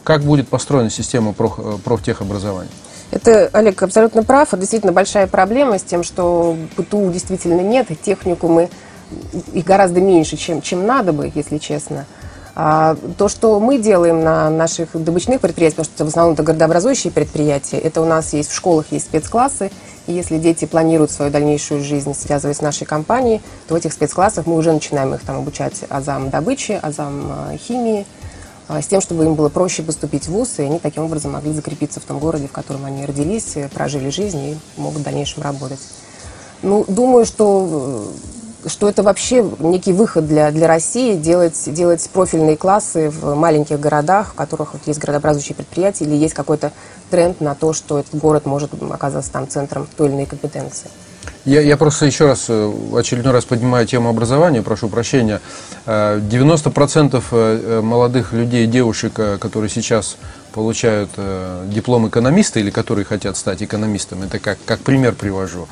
Как 0.04 0.23
будет 0.23 0.49
построена 0.49 0.90
система 0.90 1.32
проф, 1.32 1.59
профтехобразования? 1.82 2.71
Это, 3.11 3.50
Олег, 3.52 3.82
абсолютно 3.82 4.25
прав. 4.25 4.49
Это 4.49 4.56
действительно 4.56 4.92
большая 4.92 5.26
проблема 5.26 5.78
с 5.78 5.82
тем, 5.82 6.02
что 6.02 6.56
ПТУ 6.76 7.11
действительно 7.11 7.61
нет, 7.61 7.90
и 7.90 7.97
техникумы 7.97 8.71
их 9.52 9.64
гораздо 9.64 10.00
меньше, 10.00 10.37
чем, 10.37 10.62
чем 10.62 10.87
надо 10.87 11.12
бы, 11.12 11.30
если 11.35 11.59
честно. 11.59 12.06
А 12.54 12.97
то, 13.16 13.28
что 13.28 13.59
мы 13.61 13.78
делаем 13.78 14.23
на 14.23 14.50
наших 14.50 14.90
добычных 14.92 15.40
предприятиях, 15.40 15.87
потому 15.87 15.94
что 15.94 16.04
в 16.04 16.09
основном 16.09 16.35
это 16.35 16.42
городообразующие 16.42 17.11
предприятия, 17.11 17.78
это 17.78 18.00
у 18.02 18.04
нас 18.04 18.32
есть 18.35 18.50
в 18.50 18.54
школах 18.54 18.87
есть 18.90 19.06
спецклассы, 19.06 19.71
и 20.06 20.12
если 20.12 20.38
дети 20.38 20.66
планируют 20.66 21.11
свою 21.11 21.30
дальнейшую 21.30 21.82
жизнь, 21.82 22.14
связываясь 22.14 22.59
с 22.59 22.62
нашей 22.62 22.87
компанией, 22.87 23.40
то 23.68 23.75
в 23.75 23.76
этих 23.76 23.92
спецклассах 23.92 24.47
мы 24.47 24.56
уже 24.56 24.73
начинаем 24.73 25.14
их 25.14 25.23
там 25.23 25.38
обучать 25.38 25.80
азам 25.88 26.28
добычи, 26.28 26.78
азам 26.82 27.26
а, 27.30 27.56
химии, 27.56 28.06
с 28.80 28.86
тем, 28.86 29.00
чтобы 29.00 29.24
им 29.24 29.34
было 29.34 29.48
проще 29.48 29.82
поступить 29.82 30.26
в 30.26 30.32
ВУЗ, 30.32 30.60
и 30.60 30.62
они 30.62 30.78
таким 30.78 31.04
образом 31.04 31.32
могли 31.32 31.52
закрепиться 31.52 32.00
в 32.00 32.04
том 32.04 32.18
городе, 32.18 32.48
в 32.48 32.52
котором 32.52 32.84
они 32.84 33.04
родились, 33.04 33.56
э, 33.56 33.68
прожили 33.68 34.08
жизнь 34.10 34.38
и 34.38 34.56
могут 34.76 35.00
в 35.00 35.04
дальнейшем 35.04 35.42
работать. 35.42 35.80
Ну, 36.62 36.84
думаю, 36.86 37.24
что, 37.24 38.06
э, 38.64 38.68
что 38.68 38.88
это 38.88 39.02
вообще 39.02 39.44
некий 39.58 39.92
выход 39.92 40.26
для, 40.26 40.50
для 40.52 40.68
России, 40.68 41.16
делать, 41.16 41.60
делать 41.66 42.08
профильные 42.12 42.56
классы 42.56 43.10
в 43.10 43.34
маленьких 43.34 43.80
городах, 43.80 44.28
в 44.28 44.34
которых 44.34 44.74
вот 44.74 44.82
есть 44.86 45.00
городообразующие 45.00 45.56
предприятия, 45.56 46.04
или 46.04 46.14
есть 46.14 46.34
какой-то 46.34 46.72
тренд 47.10 47.40
на 47.40 47.54
то, 47.54 47.72
что 47.72 47.98
этот 47.98 48.14
город 48.14 48.46
может 48.46 48.70
оказаться 48.90 49.32
там 49.32 49.48
центром 49.48 49.88
той 49.96 50.06
или 50.08 50.14
иной 50.14 50.26
компетенции. 50.26 50.88
Я, 51.44 51.61
я 51.61 51.76
просто 51.76 52.06
еще 52.06 52.26
раз, 52.26 52.46
э, 52.49 52.72
очередной 52.94 53.32
раз 53.32 53.44
поднимаю 53.44 53.84
тему 53.84 54.08
образования, 54.08 54.62
прошу 54.62 54.88
прощения. 54.88 55.40
90% 55.87 57.16
э, 57.16 57.20
э, 57.32 57.80
молодых 57.80 58.32
людей, 58.32 58.66
девушек, 58.68 59.14
которые 59.14 59.68
сейчас 59.68 60.16
получают 60.52 61.08
диплом 61.64 62.08
экономиста 62.08 62.61
или 62.61 62.68
которые 62.68 63.06
хотят 63.06 63.38
стать 63.38 63.62
экономистом, 63.62 64.22
это 64.22 64.38
как, 64.38 64.58
как 64.66 64.80
пример 64.80 65.14
привожу, 65.14 65.66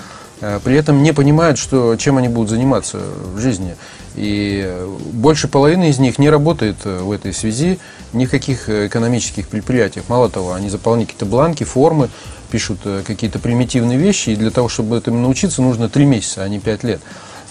при 0.65 0.75
этом 0.75 1.03
не 1.03 1.13
понимают, 1.13 1.59
что, 1.59 1.97
чем 1.97 2.17
они 2.17 2.29
будут 2.29 2.49
заниматься 2.49 2.99
в 3.35 3.39
жизни. 3.39 3.77
И 4.17 4.75
больше 5.13 5.49
половины 5.49 5.91
из 5.91 5.99
них 5.99 6.19
не 6.19 6.31
работает 6.31 6.83
в 6.83 7.13
этой 7.13 7.35
связи 7.35 7.79
ни 8.15 8.25
в 8.25 8.31
каких 8.31 8.71
экономических 8.71 9.49
предприятиях. 9.49 10.07
Мало 10.09 10.31
того, 10.31 10.55
они 10.55 10.71
заполняют 10.71 11.11
какие-то 11.11 11.27
бланки, 11.27 11.65
формы, 11.65 12.09
пишут 12.51 12.81
э, 12.85 13.03
какие-то 13.07 13.39
примитивные 13.39 13.99
вещи, 13.99 14.31
и 14.31 14.37
для 14.37 14.51
того, 14.51 14.69
чтобы 14.69 14.97
этому 14.97 15.21
научиться, 15.21 15.63
нужно 15.63 15.89
три 15.89 16.05
месяца, 16.05 16.43
а 16.43 16.49
не 16.49 16.61
пять 16.61 16.85
лет. 16.85 17.01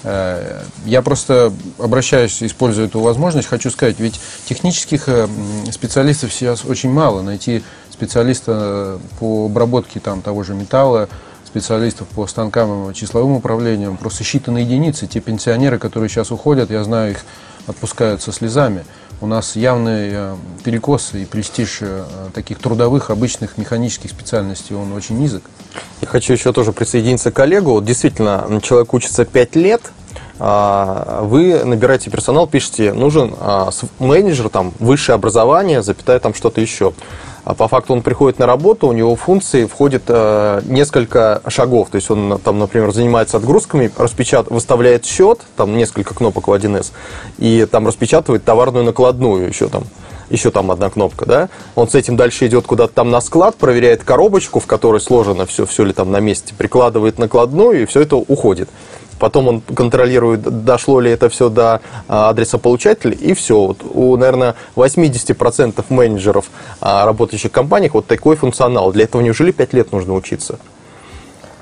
Э, 0.03 0.61
я 0.85 1.01
просто 1.01 1.51
обращаюсь, 1.77 2.41
используя 2.43 2.85
эту 2.85 2.99
возможность, 2.99 3.47
хочу 3.47 3.69
сказать, 3.69 3.99
ведь 3.99 4.19
технических 4.45 5.07
э, 5.07 5.27
специалистов 5.71 6.33
сейчас 6.33 6.65
очень 6.65 6.91
мало. 6.91 7.21
Найти 7.21 7.63
специалиста 7.91 8.99
по 9.19 9.45
обработке 9.47 9.99
там, 9.99 10.21
того 10.21 10.43
же 10.43 10.53
металла, 10.53 11.09
специалистов 11.45 12.07
по 12.09 12.27
станкам 12.27 12.93
числовым 12.93 13.33
управлением, 13.33 13.97
просто 13.97 14.23
считанные 14.23 14.61
единицы. 14.61 15.07
Те 15.07 15.19
пенсионеры, 15.19 15.79
которые 15.79 16.09
сейчас 16.09 16.31
уходят, 16.31 16.69
я 16.69 16.83
знаю, 16.83 17.11
их 17.11 17.25
отпускают 17.67 18.21
со 18.21 18.31
слезами 18.31 18.85
у 19.21 19.27
нас 19.27 19.55
явный 19.55 20.09
э, 20.11 20.35
перекос 20.63 21.13
и 21.13 21.25
престиж 21.25 21.79
э, 21.81 22.05
таких 22.33 22.59
трудовых, 22.59 23.09
обычных 23.09 23.57
механических 23.57 24.09
специальностей, 24.09 24.75
он 24.75 24.93
очень 24.93 25.17
низок. 25.17 25.43
Я 26.01 26.07
хочу 26.07 26.33
еще 26.33 26.53
тоже 26.53 26.71
присоединиться 26.71 27.31
к 27.31 27.35
коллегу. 27.35 27.71
Вот 27.71 27.85
действительно, 27.85 28.59
человек 28.63 28.93
учится 28.93 29.25
5 29.25 29.55
лет, 29.55 29.91
а, 30.39 31.21
вы 31.23 31.65
набираете 31.65 32.09
персонал, 32.09 32.47
пишете, 32.47 32.93
нужен 32.93 33.35
а, 33.39 33.71
менеджер, 33.99 34.47
там, 34.49 34.73
высшее 34.79 35.15
образование, 35.15 35.83
запятая 35.83 36.19
там 36.19 36.33
что-то 36.33 36.61
еще. 36.61 36.93
А 37.49 37.55
по 37.55 37.67
факту 37.67 37.93
он 37.93 38.03
приходит 38.03 38.37
на 38.37 38.45
работу, 38.45 38.85
у 38.87 38.91
него 38.91 39.15
функции 39.15 39.65
входит 39.65 40.03
э, 40.05 40.61
несколько 40.65 41.41
шагов. 41.47 41.89
То 41.89 41.95
есть 41.95 42.11
он, 42.11 42.39
там, 42.43 42.59
например, 42.59 42.91
занимается 42.91 43.37
отгрузками, 43.37 43.91
распечат... 43.97 44.51
выставляет 44.51 45.03
счет, 45.03 45.39
там 45.57 45.75
несколько 45.75 46.13
кнопок 46.13 46.47
в 46.47 46.51
1С, 46.51 46.91
и 47.39 47.65
там 47.65 47.87
распечатывает 47.87 48.45
товарную 48.45 48.85
накладную 48.85 49.47
еще 49.47 49.67
там 49.67 49.85
еще 50.29 50.51
там 50.51 50.69
одна 50.69 50.91
кнопка, 50.91 51.25
да, 51.25 51.49
он 51.73 51.89
с 51.89 51.95
этим 51.95 52.15
дальше 52.15 52.45
идет 52.45 52.67
куда-то 52.67 52.93
там 52.93 53.09
на 53.09 53.19
склад, 53.19 53.55
проверяет 53.55 54.03
коробочку, 54.03 54.59
в 54.59 54.67
которой 54.67 55.01
сложено 55.01 55.47
все, 55.47 55.65
все 55.65 55.83
ли 55.85 55.91
там 55.91 56.11
на 56.11 56.19
месте, 56.19 56.53
прикладывает 56.55 57.17
накладную, 57.17 57.81
и 57.81 57.85
все 57.87 58.01
это 58.01 58.15
уходит. 58.15 58.69
Потом 59.19 59.47
он 59.47 59.61
контролирует, 59.61 60.41
дошло 60.41 60.99
ли 60.99 61.11
это 61.11 61.29
все 61.29 61.49
до 61.49 61.81
а, 62.07 62.29
адреса 62.29 62.57
получателя, 62.57 63.13
и 63.13 63.33
все. 63.33 63.59
Вот 63.67 63.83
у, 63.83 64.15
наверное, 64.17 64.55
80% 64.75 65.85
менеджеров, 65.89 66.45
а, 66.81 67.05
работающих 67.05 67.51
в 67.51 67.53
компаниях, 67.53 67.93
вот 67.93 68.07
такой 68.07 68.35
функционал. 68.35 68.91
Для 68.91 69.03
этого 69.03 69.21
неужели 69.21 69.51
5 69.51 69.73
лет 69.73 69.91
нужно 69.91 70.13
учиться? 70.13 70.57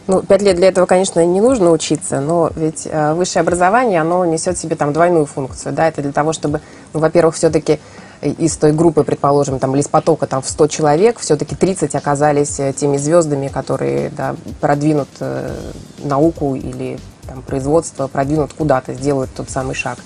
Ну, 0.07 0.21
пять 0.21 0.41
лет 0.41 0.55
для 0.55 0.69
этого, 0.69 0.85
конечно, 0.85 1.25
не 1.25 1.41
нужно 1.41 1.69
учиться, 1.71 2.21
но 2.21 2.49
ведь 2.55 2.87
э, 2.89 3.13
высшее 3.13 3.41
образование, 3.41 3.99
оно 3.99 4.23
несет 4.23 4.57
в 4.57 4.61
себе 4.61 4.77
там 4.77 4.93
двойную 4.93 5.25
функцию, 5.25 5.73
да, 5.73 5.89
это 5.89 6.01
для 6.01 6.13
того, 6.13 6.31
чтобы, 6.31 6.61
ну, 6.93 7.01
во-первых, 7.01 7.35
все-таки 7.35 7.81
из 8.21 8.57
той 8.57 8.71
группы, 8.71 9.03
предположим, 9.03 9.59
там, 9.59 9.73
или 9.73 9.81
из 9.81 9.87
потока 9.87 10.27
там, 10.27 10.41
в 10.41 10.49
100 10.49 10.67
человек, 10.67 11.19
все-таки 11.19 11.55
30 11.55 11.93
оказались 11.95 12.59
э, 12.59 12.73
теми 12.73 12.97
звездами, 12.97 13.47
которые 13.47 14.09
да, 14.09 14.35
продвинут 14.59 15.09
э, 15.19 15.55
науку 16.03 16.55
или 16.55 16.99
там, 17.27 17.41
производство, 17.41 18.07
продвинут 18.07 18.53
куда-то, 18.53 18.93
сделают 18.93 19.29
тот 19.35 19.49
самый 19.49 19.75
шаг. 19.75 19.99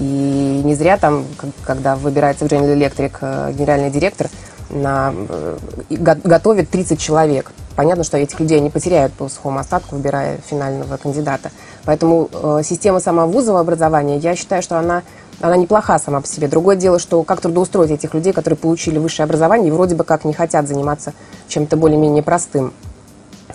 И 0.00 0.62
не 0.64 0.74
зря 0.74 0.96
там, 0.96 1.24
когда 1.64 1.96
выбирается 1.96 2.46
в 2.46 2.48
General 2.48 2.74
Electric 2.76 3.12
э, 3.20 3.52
генеральный 3.52 3.90
директор, 3.90 4.28
на, 4.70 5.14
э, 5.28 5.56
готовит 5.90 6.70
30 6.70 6.98
человек. 6.98 7.52
Понятно, 7.76 8.04
что 8.04 8.18
этих 8.18 8.38
людей 8.40 8.60
не 8.60 8.70
потеряют 8.70 9.12
по 9.12 9.28
сухому 9.28 9.58
остатку, 9.58 9.96
выбирая 9.96 10.38
финального 10.46 10.96
кандидата. 10.96 11.50
Поэтому 11.84 12.28
э, 12.32 12.60
система 12.64 13.00
самого 13.00 13.26
вузового 13.26 13.60
образования, 13.60 14.18
я 14.18 14.36
считаю, 14.36 14.62
что 14.62 14.78
она 14.78 15.02
она 15.40 15.56
неплоха 15.56 15.98
сама 15.98 16.20
по 16.20 16.26
себе. 16.26 16.48
Другое 16.48 16.76
дело, 16.76 16.98
что 16.98 17.22
как 17.22 17.40
трудоустроить 17.40 17.90
этих 17.90 18.14
людей, 18.14 18.32
которые 18.32 18.56
получили 18.56 18.98
высшее 18.98 19.24
образование 19.24 19.68
и 19.68 19.72
вроде 19.72 19.94
бы 19.94 20.04
как 20.04 20.24
не 20.24 20.32
хотят 20.32 20.68
заниматься 20.68 21.14
чем-то 21.48 21.76
более-менее 21.76 22.22
простым, 22.22 22.72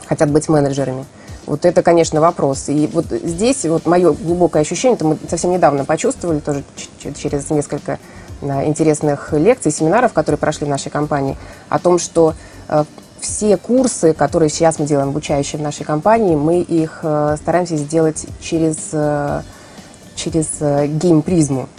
хотят 0.07 0.29
быть 0.31 0.50
менеджерами. 0.50 1.05
Вот 1.46 1.63
это, 1.63 1.81
конечно, 1.81 2.19
вопрос. 2.19 2.67
И 2.67 2.89
вот 2.91 3.05
здесь 3.05 3.63
вот 3.65 3.86
мое 3.86 4.12
глубокое 4.12 4.63
ощущение, 4.63 4.96
это 4.96 5.05
мы 5.05 5.17
совсем 5.29 5.51
недавно 5.51 5.86
почувствовали, 5.86 6.39
тоже 6.39 6.63
через 7.15 7.50
несколько 7.50 8.00
э, 8.41 8.67
интересных 8.67 9.31
лекций, 9.31 9.72
семинаров, 9.72 10.12
которые 10.12 10.38
прошли 10.38 10.65
в 10.65 10.69
нашей 10.69 10.89
компании, 10.89 11.38
о 11.69 11.79
том, 11.79 12.00
что 12.00 12.34
э, 12.67 12.84
все 13.22 13.55
курсы, 13.55 14.13
которые 14.13 14.50
сейчас 14.50 14.77
мы 14.77 14.86
делаем 14.86 15.10
обучающие 15.10 15.57
в 15.57 15.63
нашей 15.63 15.86
компании, 15.86 16.36
мы 16.36 16.60
их 16.60 17.00
э, 17.03 17.38
стараемся 17.41 17.77
сделать 17.77 18.25
через 18.41 18.93
через 20.17 20.47
э, 20.59 20.88
game-призму. 20.88 21.70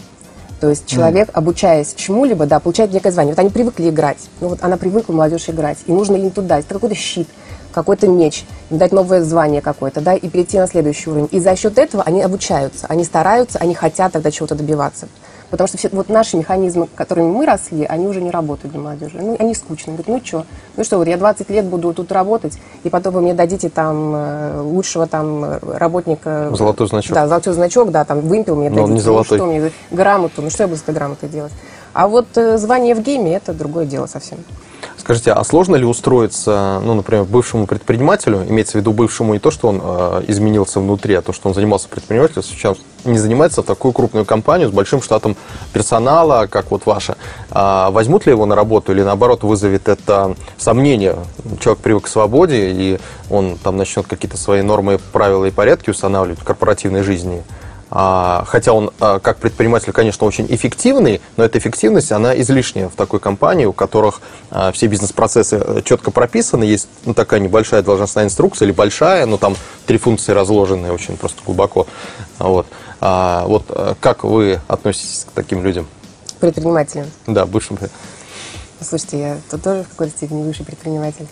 То 0.60 0.70
есть 0.70 0.86
человек, 0.86 1.28
мм, 1.28 1.32
обучаясь 1.34 1.94
чему-либо, 1.94 2.46
да, 2.46 2.58
получает 2.58 2.92
некое 2.92 3.12
звание. 3.12 3.32
Вот 3.32 3.38
они 3.38 3.50
привыкли 3.50 3.90
играть. 3.90 4.18
Ну 4.40 4.48
вот 4.48 4.58
она 4.62 4.76
привыкла, 4.76 5.12
молодежь, 5.12 5.48
играть. 5.48 5.78
И 5.86 5.92
нужно 5.92 6.16
им 6.16 6.30
туда. 6.30 6.58
Это 6.58 6.74
какой-то 6.74 6.96
щит, 6.96 7.28
какой-то 7.72 8.08
меч, 8.08 8.44
им 8.70 8.78
дать 8.78 8.92
новое 8.92 9.22
звание 9.22 9.60
какое-то, 9.60 10.00
да, 10.00 10.14
и 10.14 10.28
перейти 10.28 10.58
на 10.58 10.66
следующий 10.66 11.10
уровень. 11.10 11.28
И 11.30 11.38
за 11.38 11.54
счет 11.54 11.78
этого 11.78 12.02
они 12.02 12.22
обучаются, 12.22 12.86
они 12.88 13.04
стараются, 13.04 13.58
они 13.58 13.74
хотят 13.74 14.12
тогда 14.12 14.30
чего-то 14.30 14.54
добиваться. 14.54 15.08
Потому 15.50 15.68
что 15.68 15.78
все, 15.78 15.88
вот 15.92 16.08
наши 16.08 16.36
механизмы, 16.36 16.88
которыми 16.94 17.28
мы 17.28 17.46
росли, 17.46 17.84
они 17.84 18.06
уже 18.06 18.20
не 18.20 18.30
работают 18.30 18.72
для 18.72 18.80
молодежи. 18.80 19.18
Ну, 19.20 19.36
они 19.38 19.54
скучны. 19.54 19.92
Говорят, 19.92 20.08
ну 20.08 20.20
что, 20.22 20.44
ну 20.76 20.84
что, 20.84 20.98
вот 20.98 21.08
я 21.08 21.16
20 21.16 21.48
лет 21.50 21.64
буду 21.64 21.94
тут 21.94 22.12
работать, 22.12 22.58
и 22.84 22.90
потом 22.90 23.14
вы 23.14 23.22
мне 23.22 23.34
дадите 23.34 23.68
там 23.68 24.12
э, 24.14 24.60
лучшего 24.60 25.06
там 25.06 25.58
работника. 25.62 26.50
Золотой 26.54 26.86
значок. 26.88 27.14
Да, 27.14 27.26
золотой 27.26 27.54
значок, 27.54 27.90
да, 27.90 28.04
там 28.04 28.20
вымпел 28.20 28.56
мне 28.56 28.68
Но 28.68 28.76
дадите. 28.76 28.94
не 28.94 29.00
золотой. 29.00 29.38
Ну, 29.38 29.44
что 29.44 29.52
мне, 29.52 29.72
грамоту, 29.90 30.42
ну 30.42 30.50
что 30.50 30.64
я 30.64 30.68
буду 30.68 30.78
с 30.78 30.82
этой 30.82 30.94
грамотой 30.94 31.28
делать? 31.28 31.52
А 31.94 32.08
вот 32.08 32.26
э, 32.36 32.58
звание 32.58 32.94
в 32.94 33.00
гейме– 33.00 33.34
это 33.36 33.52
другое 33.52 33.86
дело 33.86 34.06
совсем. 34.06 34.38
Скажите, 34.96 35.32
а 35.32 35.42
сложно 35.44 35.76
ли 35.76 35.84
устроиться, 35.84 36.80
ну, 36.84 36.94
например, 36.94 37.24
бывшему 37.24 37.66
предпринимателю, 37.66 38.44
имеется 38.48 38.72
в 38.72 38.74
виду 38.76 38.92
бывшему 38.92 39.32
не 39.32 39.40
то, 39.40 39.50
что 39.50 39.68
он 39.68 39.80
э, 39.82 40.24
изменился 40.28 40.80
внутри, 40.80 41.14
а 41.14 41.22
то, 41.22 41.32
что 41.32 41.48
он 41.48 41.54
занимался 41.54 41.88
предпринимательством, 41.88 42.44
сейчас 42.44 42.78
не 43.04 43.18
занимается 43.18 43.62
в 43.62 43.66
такую 43.66 43.92
крупную 43.92 44.24
компанию 44.24 44.68
с 44.68 44.72
большим 44.72 45.02
штатом 45.02 45.36
персонала, 45.72 46.46
как 46.46 46.70
вот 46.70 46.86
ваша. 46.86 47.16
А 47.50 47.90
возьмут 47.90 48.26
ли 48.26 48.32
его 48.32 48.46
на 48.46 48.54
работу 48.54 48.92
или 48.92 49.02
наоборот 49.02 49.42
вызовет 49.42 49.88
это 49.88 50.34
сомнение? 50.56 51.16
Человек 51.60 51.82
привык 51.82 52.04
к 52.04 52.08
свободе, 52.08 52.70
и 52.70 52.98
он 53.30 53.56
там 53.56 53.76
начнет 53.76 54.06
какие-то 54.06 54.36
свои 54.36 54.62
нормы, 54.62 54.98
правила 55.12 55.44
и 55.44 55.50
порядки 55.50 55.90
устанавливать 55.90 56.40
в 56.40 56.44
корпоративной 56.44 57.02
жизни. 57.02 57.42
А, 57.90 58.44
хотя 58.46 58.72
он 58.72 58.90
а, 59.00 59.18
как 59.18 59.38
предприниматель, 59.38 59.92
конечно, 59.92 60.26
очень 60.26 60.46
эффективный, 60.48 61.20
но 61.36 61.44
эта 61.44 61.58
эффективность, 61.58 62.12
она 62.12 62.38
излишняя 62.38 62.88
в 62.88 62.94
такой 62.94 63.18
компании, 63.18 63.64
у 63.64 63.72
которых 63.72 64.20
а, 64.50 64.72
все 64.72 64.86
бизнес-процессы 64.88 65.56
э, 65.56 65.80
четко 65.84 66.10
прописаны, 66.10 66.64
есть 66.64 66.88
ну, 67.06 67.14
такая 67.14 67.40
небольшая 67.40 67.82
должностная 67.82 68.24
инструкция, 68.24 68.66
или 68.66 68.72
большая, 68.72 69.24
но 69.24 69.38
там 69.38 69.56
три 69.86 69.96
функции 69.96 70.32
разложенные 70.32 70.92
очень 70.92 71.16
просто 71.16 71.40
глубоко. 71.44 71.86
Вот, 72.38 72.66
вот 73.00 73.64
э, 73.68 73.94
как 74.00 74.24
вы 74.24 74.60
относитесь 74.68 75.26
к 75.28 75.32
таким 75.32 75.62
людям? 75.62 75.86
Предпринимателям? 76.40 77.06
Да, 77.26 77.46
бывшим. 77.46 77.78
Слушайте, 78.80 79.20
я 79.20 79.36
тут 79.50 79.62
тоже 79.62 79.84
в 79.84 79.88
какой-то 79.88 80.16
степени 80.16 80.44
бывший 80.44 80.64
предприниматель 80.64 81.26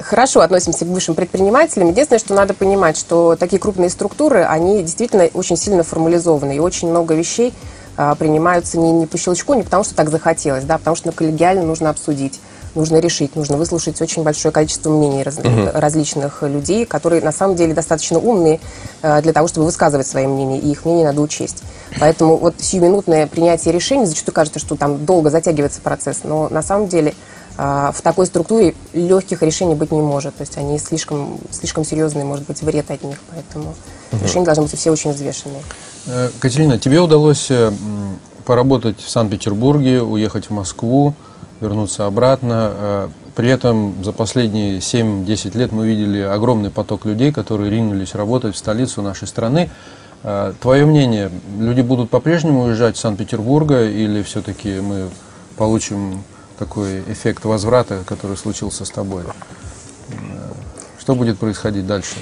хорошо 0.00 0.40
относимся 0.40 0.84
к 0.84 0.88
высшим 0.88 1.14
предпринимателям. 1.14 1.88
Единственное, 1.88 2.18
что 2.18 2.34
надо 2.34 2.54
понимать, 2.54 2.96
что 2.96 3.36
такие 3.36 3.58
крупные 3.58 3.90
структуры, 3.90 4.44
они 4.44 4.82
действительно 4.82 5.28
очень 5.34 5.56
сильно 5.56 5.82
формализованы, 5.82 6.56
и 6.56 6.58
очень 6.58 6.88
много 6.88 7.14
вещей 7.14 7.54
а, 7.96 8.14
принимаются 8.14 8.78
не, 8.78 8.90
не 8.92 9.06
по 9.06 9.16
щелчку, 9.16 9.54
не 9.54 9.62
потому 9.62 9.84
что 9.84 9.94
так 9.94 10.10
захотелось, 10.10 10.64
да, 10.64 10.74
а 10.74 10.78
потому 10.78 10.96
что 10.96 11.12
коллегиально 11.12 11.62
нужно 11.62 11.90
обсудить, 11.90 12.40
нужно 12.76 12.98
решить, 12.98 13.34
нужно 13.34 13.56
выслушать 13.56 14.00
очень 14.00 14.22
большое 14.22 14.52
количество 14.52 14.90
мнений 14.90 15.22
раз, 15.22 15.38
угу. 15.38 15.70
различных 15.72 16.42
людей, 16.42 16.86
которые 16.86 17.22
на 17.22 17.32
самом 17.32 17.56
деле 17.56 17.74
достаточно 17.74 18.18
умные 18.18 18.60
а, 19.02 19.20
для 19.22 19.32
того, 19.32 19.48
чтобы 19.48 19.66
высказывать 19.66 20.06
свои 20.06 20.26
мнения, 20.26 20.58
и 20.58 20.70
их 20.70 20.84
мнение 20.84 21.06
надо 21.06 21.20
учесть. 21.20 21.62
Поэтому 21.98 22.36
вот 22.36 22.54
сиюминутное 22.58 23.26
принятие 23.26 23.72
решений, 23.72 24.06
зачастую 24.06 24.34
кажется, 24.34 24.58
что 24.60 24.76
там 24.76 25.04
долго 25.04 25.30
затягивается 25.30 25.80
процесс, 25.80 26.20
но 26.22 26.48
на 26.48 26.62
самом 26.62 26.88
деле 26.88 27.14
а, 27.58 27.90
в 27.92 28.02
такой 28.02 28.26
структуре 28.26 28.74
легких 28.92 29.42
решений 29.42 29.74
быть 29.74 29.90
не 29.90 30.02
может. 30.02 30.36
То 30.36 30.42
есть 30.42 30.56
они 30.58 30.78
слишком, 30.78 31.38
слишком 31.50 31.84
серьезные, 31.84 32.24
может 32.24 32.46
быть, 32.46 32.62
вред 32.62 32.90
от 32.90 33.02
них. 33.02 33.18
Поэтому 33.30 33.74
угу. 34.12 34.24
решения 34.24 34.44
должны 34.44 34.64
быть 34.64 34.76
все 34.76 34.90
очень 34.90 35.12
взвешенные. 35.12 35.62
Э, 36.06 36.30
Катерина, 36.38 36.78
тебе 36.78 37.00
удалось 37.00 37.46
э, 37.50 37.72
поработать 38.44 39.00
в 39.00 39.08
Санкт-Петербурге, 39.08 40.02
уехать 40.02 40.46
в 40.46 40.50
Москву, 40.50 41.14
вернуться 41.60 42.06
обратно. 42.06 42.72
Э, 42.72 43.08
при 43.34 43.50
этом 43.50 44.02
за 44.02 44.12
последние 44.12 44.78
7-10 44.78 45.56
лет 45.56 45.72
мы 45.72 45.86
видели 45.86 46.20
огромный 46.20 46.70
поток 46.70 47.04
людей, 47.04 47.32
которые 47.32 47.70
ринулись 47.70 48.14
работать 48.14 48.54
в 48.54 48.58
столицу 48.58 49.02
нашей 49.02 49.28
страны. 49.28 49.70
Твое 50.60 50.86
мнение, 50.86 51.30
люди 51.58 51.82
будут 51.82 52.10
по-прежнему 52.10 52.64
уезжать 52.64 52.96
в 52.96 52.98
Санкт-Петербурга 52.98 53.84
или 53.84 54.22
все-таки 54.22 54.80
мы 54.80 55.10
получим 55.56 56.24
такой 56.58 57.00
эффект 57.02 57.44
возврата, 57.44 58.02
который 58.06 58.36
случился 58.36 58.84
с 58.84 58.90
тобой. 58.90 59.22
Что 60.98 61.14
будет 61.14 61.38
происходить 61.38 61.86
дальше? 61.86 62.16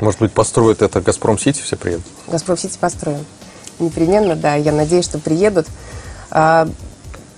Может 0.00 0.20
быть, 0.20 0.32
построят 0.32 0.82
это 0.82 1.00
Газпром-Сити, 1.00 1.62
все 1.62 1.76
приедут? 1.76 2.04
Газпром-Сити 2.26 2.76
построим. 2.78 3.24
Непременно, 3.78 4.36
да. 4.36 4.54
Я 4.56 4.72
надеюсь, 4.72 5.04
что 5.06 5.18
приедут. 5.18 5.66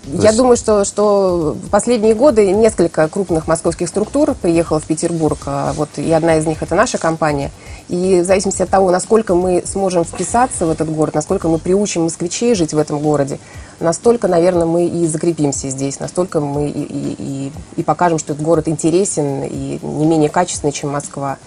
Есть... 0.05 0.25
Я 0.25 0.33
думаю, 0.33 0.57
что, 0.57 0.85
что 0.85 1.57
в 1.63 1.69
последние 1.71 2.15
годы 2.15 2.51
несколько 2.53 3.07
крупных 3.09 3.47
московских 3.47 3.89
структур 3.89 4.35
приехало 4.35 4.81
в 4.81 4.85
Петербург. 4.85 5.39
А 5.47 5.73
вот, 5.75 5.91
и 5.97 6.11
одна 6.13 6.37
из 6.37 6.47
них– 6.47 6.63
это 6.65 6.75
наша 6.75 6.99
компания. 6.99 7.51
И 7.89 8.21
в 8.21 8.25
зависимости 8.25 8.63
от 8.63 8.69
того, 8.69 8.91
насколько 8.91 9.35
мы 9.35 9.63
сможем 9.67 10.05
вписаться 10.05 10.67
в 10.67 10.71
этот 10.71 10.91
город, 10.91 11.15
насколько 11.15 11.49
мы 11.49 11.59
приучим 11.59 12.05
москвичей 12.05 12.55
жить 12.55 12.75
в 12.75 12.79
этом 12.79 13.01
городе, 13.01 13.39
настолько, 13.81 14.29
наверное, 14.29 14.67
мы 14.67 14.87
и 14.87 15.07
закрепимся 15.07 15.69
здесь, 15.69 16.01
настолько 16.01 16.41
мы 16.41 16.69
и, 16.69 16.83
и, 16.83 17.17
и, 17.19 17.53
и 17.77 17.83
покажем, 17.83 18.19
что 18.19 18.33
этот 18.33 18.45
город 18.45 18.69
интересен 18.69 19.43
и 19.45 19.79
не 19.83 20.07
менее 20.07 20.29
качественный, 20.29 20.73
чем 20.73 20.91
Москва. 20.91 21.39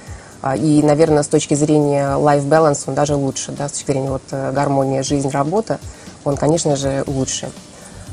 А, 0.41 0.55
и, 0.55 0.81
наверное, 0.81 1.21
с 1.21 1.27
точки 1.27 1.53
зрения 1.53 2.15
life 2.17 2.47
balance 2.47 2.83
он 2.87 2.95
даже 2.95 3.15
лучше, 3.15 3.51
да, 3.51 3.67
с 3.67 3.73
точки 3.73 3.91
зрения 3.91 4.09
вот, 4.09 4.23
э, 4.31 4.51
гармонии 4.51 5.01
жизнь-работа, 5.01 5.79
он, 6.23 6.37
конечно 6.37 6.75
же, 6.75 7.03
лучше. 7.05 7.51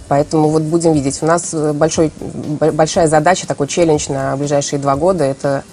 Поэтому 0.08 0.48
вот 0.48 0.62
будем 0.62 0.94
видеть. 0.94 1.22
У 1.22 1.26
нас 1.26 1.52
э, 1.52 1.72
большой, 1.72 2.10
большая 2.18 3.06
задача, 3.06 3.46
такой 3.46 3.68
челлендж 3.68 4.10
на 4.10 4.36
ближайшие 4.36 4.78
два 4.78 4.96
года– 4.96 5.24
это 5.24 5.64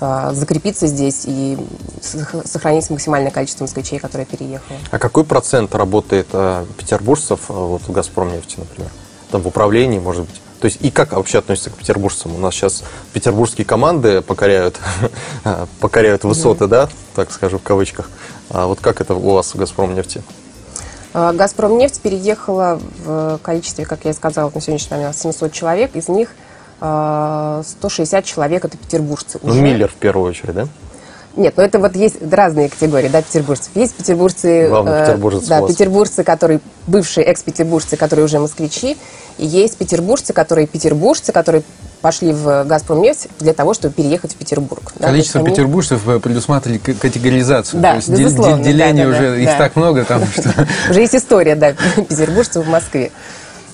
э, 0.00 0.30
закрепиться 0.32 0.88
здесь 0.88 1.22
и 1.26 1.56
сохранить 2.00 2.90
максимальное 2.90 3.30
количество 3.30 3.64
москвичей, 3.64 4.00
которые 4.00 4.26
переехали. 4.26 4.78
А 4.90 4.98
какой 4.98 5.24
процент 5.24 5.74
работает 5.74 6.26
э, 6.32 6.64
петербуржцев 6.76 7.40
э, 7.48 7.52
вот, 7.52 7.82
в 7.82 7.92
«Газпромнефти», 7.92 8.56
например? 8.58 8.90
Там 9.30 9.42
в 9.42 9.46
управлении, 9.46 10.00
может 10.00 10.22
быть? 10.22 10.40
То 10.60 10.66
есть 10.66 10.78
и 10.80 10.90
как 10.90 11.12
вообще 11.12 11.38
относится 11.38 11.70
к 11.70 11.74
петербуржцам? 11.74 12.34
У 12.34 12.38
нас 12.38 12.54
сейчас 12.54 12.82
петербургские 13.12 13.64
команды 13.64 14.22
покоряют, 14.22 14.80
покоряют 15.80 16.24
высоты, 16.24 16.66
да, 16.66 16.88
так 17.14 17.30
скажу 17.30 17.58
в 17.58 17.62
кавычках. 17.62 18.10
А 18.50 18.66
вот 18.66 18.80
как 18.80 19.00
это 19.00 19.14
у 19.14 19.34
вас 19.34 19.54
в 19.54 19.58
«Газпромнефти»? 19.58 20.22
А, 21.14 21.32
«Газпромнефть» 21.32 22.00
переехала 22.00 22.80
в 23.04 23.38
количестве, 23.42 23.86
как 23.86 24.04
я 24.04 24.10
и 24.10 24.14
сказала, 24.14 24.50
на 24.52 24.60
сегодняшний 24.60 24.96
момент 24.96 25.16
700 25.16 25.52
человек. 25.52 25.94
Из 25.94 26.08
них 26.08 26.30
160 26.78 26.82
а, 26.82 28.22
человек– 28.22 28.64
это 28.66 28.76
петербуржцы. 28.76 29.38
Ну, 29.40 29.54
Миллер 29.54 29.88
в 29.88 29.94
первую 29.94 30.28
очередь, 30.28 30.54
да? 30.54 30.68
Нет, 31.36 31.56
но 31.56 31.62
это 31.62 31.78
вот 31.78 31.96
есть 31.96 32.16
разные 32.32 32.68
категории, 32.68 33.08
да, 33.08 33.22
петербуржцев. 33.22 33.70
Есть 33.74 33.94
петербуржцы, 33.94 34.68
э, 34.68 35.18
да, 35.48 35.62
петербуржцы, 35.62 36.22
которые 36.22 36.60
бывшие 36.86 37.24
экс-петербуржцы, 37.26 37.96
которые 37.96 38.24
уже 38.24 38.38
москвичи, 38.38 38.96
и 39.38 39.46
есть 39.46 39.76
петербуржцы, 39.76 40.32
которые 40.32 40.68
петербуржцы, 40.68 41.32
которые 41.32 41.64
пошли 42.04 42.34
в 42.34 42.64
«Газпромнефть» 42.64 43.28
для 43.40 43.54
того, 43.54 43.72
чтобы 43.72 43.94
переехать 43.94 44.34
в 44.34 44.36
Петербург. 44.36 44.92
Да? 44.96 45.06
Количество 45.06 45.40
они... 45.40 45.48
петербуржцев 45.48 46.06
э, 46.06 46.20
предусматривали 46.20 46.76
категоризацию. 46.76 47.80
Да, 47.80 47.92
То 47.92 47.96
есть 47.96 48.08
безусловно. 48.10 48.62
Деление 48.62 49.06
да, 49.06 49.12
да, 49.12 49.16
уже, 49.16 49.30
да, 49.30 49.36
их 49.38 49.46
да. 49.46 49.56
так 49.56 49.76
много 49.76 50.04
там, 50.04 50.22
что... 50.30 50.52
Уже 50.90 51.00
есть 51.00 51.14
история, 51.14 51.54
да, 51.54 51.72
петербуржцев 51.96 52.66
в 52.66 52.68
Москве. 52.68 53.10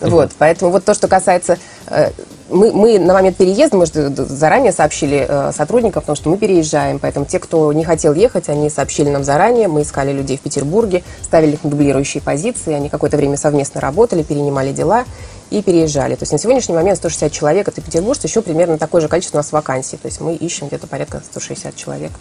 Вот, 0.00 0.30
поэтому 0.38 0.70
вот 0.70 0.84
то, 0.84 0.94
что 0.94 1.08
касается 1.08 1.58
э, 1.88 2.10
мы, 2.50 2.72
мы 2.72 2.98
на 2.98 3.14
момент 3.14 3.36
переезда, 3.36 3.76
мы 3.76 3.86
заранее 3.86 4.72
сообщили 4.72 5.26
э, 5.28 5.52
сотрудникам, 5.52 6.02
потому 6.02 6.16
что 6.16 6.28
мы 6.28 6.36
переезжаем, 6.36 6.98
поэтому 6.98 7.26
те, 7.26 7.38
кто 7.38 7.72
не 7.72 7.84
хотел 7.84 8.12
ехать, 8.12 8.48
они 8.48 8.68
сообщили 8.68 9.08
нам 9.08 9.24
заранее, 9.24 9.68
мы 9.68 9.82
искали 9.82 10.12
людей 10.12 10.36
в 10.36 10.40
Петербурге, 10.40 11.02
ставили 11.22 11.52
их 11.52 11.64
на 11.64 11.70
дублирующие 11.70 12.22
позиции, 12.22 12.72
они 12.72 12.88
какое-то 12.88 13.16
время 13.16 13.36
совместно 13.36 13.80
работали, 13.80 14.22
перенимали 14.22 14.72
дела 14.72 15.04
и 15.50 15.62
переезжали. 15.62 16.14
То 16.14 16.22
есть 16.22 16.32
на 16.32 16.38
сегодняшний 16.38 16.74
момент 16.74 16.98
160 16.98 17.32
человек, 17.32 17.68
это 17.68 17.80
петербуржцы, 17.80 18.26
еще 18.26 18.42
примерно 18.42 18.78
такое 18.78 19.00
же 19.00 19.08
количество 19.08 19.38
у 19.38 19.40
нас 19.40 19.52
вакансий, 19.52 19.96
то 19.96 20.06
есть 20.06 20.20
мы 20.20 20.34
ищем 20.34 20.68
где-то 20.68 20.86
порядка 20.86 21.22
160 21.24 21.74
человек 21.76 22.12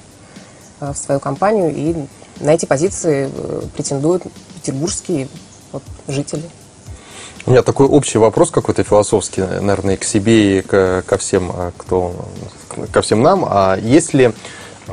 э, 0.81 0.93
в 0.93 0.97
свою 0.97 1.19
компанию, 1.19 1.73
и 1.75 1.95
на 2.39 2.53
эти 2.53 2.65
позиции 2.65 3.29
э, 3.33 3.61
претендуют 3.75 4.23
петербургские 4.55 5.27
вот, 5.71 5.83
жители. 6.07 6.43
У 7.45 7.51
меня 7.51 7.63
такой 7.63 7.87
общий 7.87 8.17
вопрос 8.17 8.51
какой-то 8.51 8.83
философский, 8.83 9.41
наверное, 9.41 9.97
к 9.97 10.03
себе 10.03 10.59
и 10.59 10.61
ко 10.61 11.17
всем, 11.17 11.51
а, 11.53 11.71
кто, 11.77 12.13
ко 12.91 13.01
всем 13.01 13.21
нам. 13.21 13.45
А 13.47 13.77
есть 13.77 14.13
ли 14.13 14.33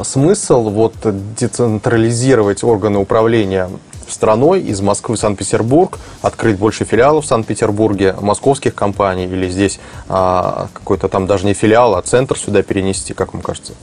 смысл 0.02 0.62
вот 0.70 0.94
децентрализировать 1.38 2.64
органы 2.64 2.98
управления 2.98 3.68
страной 4.08 4.60
из 4.62 4.80
Москвы 4.80 5.16
в 5.16 5.18
Санкт-Петербург, 5.18 5.98
открыть 6.22 6.58
больше 6.58 6.84
филиалов 6.84 7.24
в 7.24 7.28
Санкт-Петербурге, 7.28 8.14
московских 8.20 8.74
компаний, 8.74 9.24
или 9.24 9.48
здесь 9.48 9.80
а, 10.08 10.68
какой-то 10.72 11.08
там 11.08 11.26
даже 11.26 11.46
не 11.46 11.54
филиал, 11.54 11.94
а 11.96 12.02
центр 12.02 12.38
сюда 12.38 12.62
перенести, 12.62 13.14
как 13.14 13.32
вам 13.34 13.42
кажется? 13.42 13.74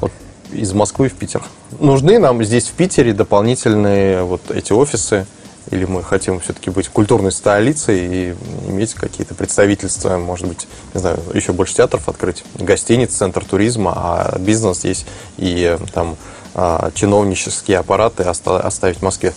Вот 0.00 0.12
из 0.52 0.72
Москвы 0.72 1.08
в 1.08 1.14
Питер. 1.14 1.42
Нужны 1.80 2.18
нам 2.18 2.42
здесь 2.44 2.68
в 2.68 2.72
Питере 2.72 3.12
дополнительные 3.12 4.22
вот 4.22 4.50
эти 4.50 4.72
офисы, 4.72 5.26
или 5.70 5.84
мы 5.84 6.02
хотим 6.02 6.40
все-таки 6.40 6.70
быть 6.70 6.88
культурной 6.88 7.32
столицей 7.32 7.98
и 7.98 8.36
иметь 8.68 8.94
какие-то 8.94 9.34
представительства, 9.34 10.16
может 10.18 10.46
быть, 10.46 10.66
не 10.94 11.00
знаю, 11.00 11.18
еще 11.34 11.52
больше 11.52 11.74
театров 11.74 12.08
открыть, 12.08 12.44
гостиниц, 12.54 13.12
центр 13.14 13.44
туризма, 13.44 13.92
а 13.94 14.38
бизнес 14.38 14.84
есть 14.84 15.06
и 15.36 15.76
там 15.92 16.16
а, 16.54 16.90
чиновнические 16.94 17.78
аппараты 17.78 18.24
оставить 18.24 18.98
в 18.98 19.02
Москве? 19.02 19.32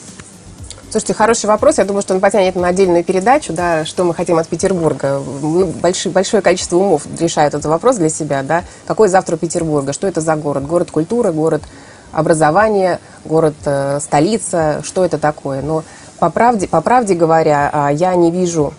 Слушайте, 0.91 1.13
хороший 1.13 1.45
вопрос. 1.45 1.77
Я 1.77 1.85
думаю, 1.85 2.01
что 2.01 2.13
он 2.13 2.19
потянет 2.19 2.57
на 2.57 2.67
отдельную 2.67 3.05
передачу, 3.05 3.53
да, 3.53 3.85
что 3.85 4.03
мы 4.03 4.13
хотим 4.13 4.37
от 4.37 4.49
Петербурга. 4.49 5.21
Ну, 5.41 5.67
большое, 5.67 6.11
большое 6.11 6.43
количество 6.43 6.75
умов 6.75 7.03
решают 7.17 7.53
этот 7.53 7.67
вопрос 7.67 7.95
для 7.95 8.09
себя, 8.09 8.43
да. 8.43 8.65
Какой 8.87 9.07
завтра 9.07 9.37
Петербурга? 9.37 9.93
Что 9.93 10.05
это 10.07 10.19
за 10.19 10.35
город? 10.35 10.65
Город 10.65 10.91
культуры, 10.91 11.31
город 11.31 11.63
образования, 12.11 12.99
город 13.23 13.55
э, 13.63 13.99
столица. 14.01 14.81
Что 14.83 15.05
это 15.05 15.17
такое? 15.17 15.61
Но 15.61 15.85
по 16.21 16.29
правде, 16.29 16.67
по 16.67 16.81
правде 16.81 17.15
говоря, 17.15 17.67
а, 17.73 17.89
я 17.89 18.13
не 18.13 18.29
вижу 18.29 18.75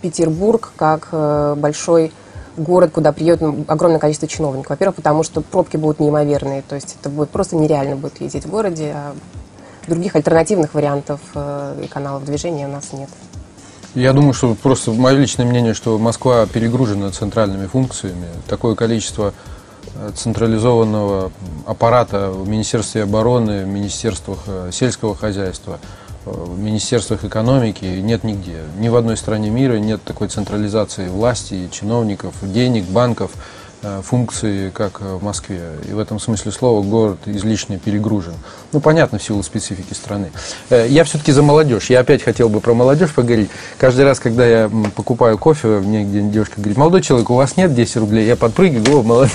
Петербург 0.00 0.72
как 0.76 1.08
э, 1.12 1.54
большой 1.54 2.10
город, 2.56 2.92
куда 2.94 3.12
приедет 3.12 3.42
огромное 3.68 3.98
количество 3.98 4.26
чиновников. 4.26 4.70
Во-первых, 4.70 4.96
потому 4.96 5.22
что 5.22 5.42
пробки 5.42 5.76
будут 5.76 6.00
неимоверные, 6.00 6.62
то 6.62 6.74
есть 6.74 6.96
это 6.98 7.10
будет 7.10 7.28
просто 7.28 7.54
нереально 7.56 7.96
будет 7.96 8.18
ездить 8.22 8.46
в 8.46 8.50
городе, 8.50 8.94
а 8.94 9.14
других 9.86 10.16
альтернативных 10.16 10.72
вариантов 10.72 11.20
э, 11.34 11.82
и 11.84 11.86
каналов 11.86 12.24
движения 12.24 12.66
у 12.66 12.70
нас 12.70 12.94
нет. 12.94 13.10
Я 13.94 14.14
думаю, 14.14 14.32
что 14.32 14.54
просто 14.54 14.90
мое 14.92 15.18
личное 15.18 15.44
мнение, 15.44 15.74
что 15.74 15.98
Москва 15.98 16.46
перегружена 16.46 17.10
центральными 17.10 17.66
функциями. 17.66 18.28
Такое 18.48 18.74
количество 18.74 19.34
э, 19.96 20.12
централизованного 20.14 21.30
аппарата 21.66 22.30
в 22.30 22.48
Министерстве 22.48 23.02
обороны, 23.02 23.64
в 23.64 23.68
Министерствах 23.68 24.38
сельского 24.72 25.14
хозяйства– 25.14 25.78
в 26.26 26.58
министерствах 26.58 27.24
экономики 27.24 27.84
нет 27.84 28.24
нигде. 28.24 28.62
Ни 28.78 28.88
в 28.88 28.96
одной 28.96 29.16
стране 29.16 29.48
мира 29.48 29.74
нет 29.78 30.02
такой 30.02 30.28
централизации 30.28 31.08
власти, 31.08 31.68
чиновников, 31.70 32.34
денег, 32.42 32.84
банков, 32.84 33.30
э, 33.82 34.02
функции, 34.04 34.70
как 34.70 35.00
в 35.00 35.22
Москве. 35.22 35.60
И 35.88 35.92
в 35.92 36.00
этом 36.00 36.18
смысле 36.18 36.50
слова 36.50 36.82
город 36.82 37.18
излишне 37.26 37.78
перегружен. 37.78 38.34
Ну, 38.72 38.80
понятно, 38.80 39.18
в 39.18 39.22
силу 39.22 39.44
специфики 39.44 39.94
страны. 39.94 40.32
Э, 40.68 40.86
я 40.88 41.04
все-таки 41.04 41.30
за 41.30 41.42
молодежь. 41.42 41.90
Я 41.90 42.00
опять 42.00 42.22
хотел 42.22 42.48
бы 42.48 42.60
про 42.60 42.74
молодежь 42.74 43.14
поговорить. 43.14 43.50
Каждый 43.78 44.04
раз, 44.04 44.18
когда 44.18 44.44
я 44.44 44.70
покупаю 44.96 45.38
кофе, 45.38 45.68
мне 45.78 46.02
где 46.04 46.22
девушка 46.22 46.54
говорит, 46.56 46.76
молодой 46.76 47.02
человек, 47.02 47.30
у 47.30 47.34
вас 47.34 47.56
нет 47.56 47.72
10 47.72 47.96
рублей? 47.98 48.26
Я 48.26 48.34
подпрыгиваю, 48.34 48.98
о, 48.98 49.02
молодой 49.04 49.30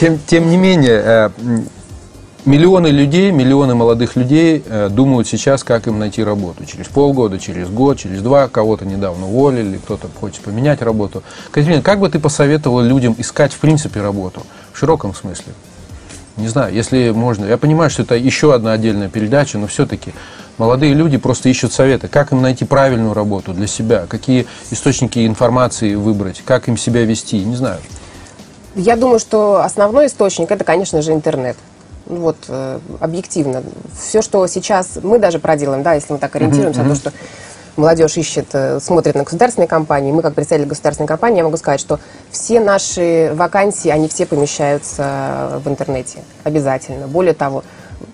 Тем 0.26 0.50
не 0.50 0.56
менее, 0.56 1.02
э, 1.04 1.30
Миллионы 2.44 2.88
людей, 2.88 3.30
миллионы 3.30 3.76
молодых 3.76 4.16
людей 4.16 4.64
э, 4.66 4.88
думают 4.88 5.28
сейчас, 5.28 5.62
как 5.62 5.86
им 5.86 6.00
найти 6.00 6.24
работу. 6.24 6.64
Через 6.64 6.88
полгода, 6.88 7.38
через 7.38 7.68
год, 7.68 8.00
через 8.00 8.20
два. 8.20 8.48
Кого-то 8.48 8.84
недавно 8.84 9.26
уволили, 9.26 9.76
кто-то 9.76 10.08
хочет 10.18 10.42
поменять 10.42 10.82
работу. 10.82 11.22
Катерина, 11.52 11.82
как 11.82 12.00
бы 12.00 12.08
ты 12.08 12.18
посоветовала 12.18 12.80
людям 12.80 13.14
искать 13.16 13.52
в 13.52 13.60
принципе 13.60 14.00
работу? 14.00 14.42
В 14.72 14.78
широком 14.78 15.14
смысле. 15.14 15.52
Не 16.36 16.48
знаю, 16.48 16.74
если 16.74 17.10
можно. 17.10 17.44
Я 17.44 17.58
понимаю, 17.58 17.90
что 17.90 18.02
это 18.02 18.16
еще 18.16 18.52
одна 18.52 18.72
отдельная 18.72 19.08
передача, 19.08 19.56
но 19.58 19.68
все-таки 19.68 20.12
молодые 20.58 20.94
люди 20.94 21.18
просто 21.18 21.48
ищут 21.48 21.72
советы, 21.72 22.08
как 22.08 22.32
им 22.32 22.42
найти 22.42 22.64
правильную 22.64 23.14
работу 23.14 23.52
для 23.52 23.68
себя, 23.68 24.06
какие 24.08 24.48
источники 24.72 25.24
информации 25.24 25.94
выбрать, 25.94 26.42
как 26.44 26.66
им 26.66 26.76
себя 26.76 27.04
вести, 27.04 27.38
не 27.44 27.54
знаю. 27.54 27.78
Я 28.74 28.96
думаю, 28.96 29.20
что 29.20 29.62
основной 29.62 30.06
источник 30.06 30.50
это, 30.50 30.64
конечно 30.64 31.02
же, 31.02 31.12
интернет 31.12 31.56
вот, 32.20 32.36
э, 32.48 32.78
объективно. 33.00 33.62
Все, 33.98 34.22
что 34.22 34.46
сейчас 34.46 34.98
мы 35.02 35.18
даже 35.18 35.38
проделаем, 35.38 35.82
да, 35.82 35.94
если 35.94 36.12
мы 36.12 36.18
так 36.18 36.34
ориентируемся 36.36 36.80
mm-hmm. 36.80 36.84
на 36.84 36.94
то, 36.94 37.00
что 37.00 37.12
молодежь 37.76 38.16
ищет, 38.16 38.46
э, 38.52 38.80
смотрит 38.80 39.14
на 39.14 39.24
государственные 39.24 39.68
компании, 39.68 40.12
мы 40.12 40.22
как 40.22 40.34
представители 40.34 40.68
государственной 40.68 41.06
компании, 41.06 41.38
я 41.38 41.44
могу 41.44 41.56
сказать, 41.56 41.80
что 41.80 42.00
все 42.30 42.60
наши 42.60 43.32
вакансии, 43.34 43.88
они 43.88 44.08
все 44.08 44.26
помещаются 44.26 45.60
в 45.64 45.68
интернете 45.68 46.18
обязательно. 46.44 47.06
Более 47.06 47.34
того, 47.34 47.64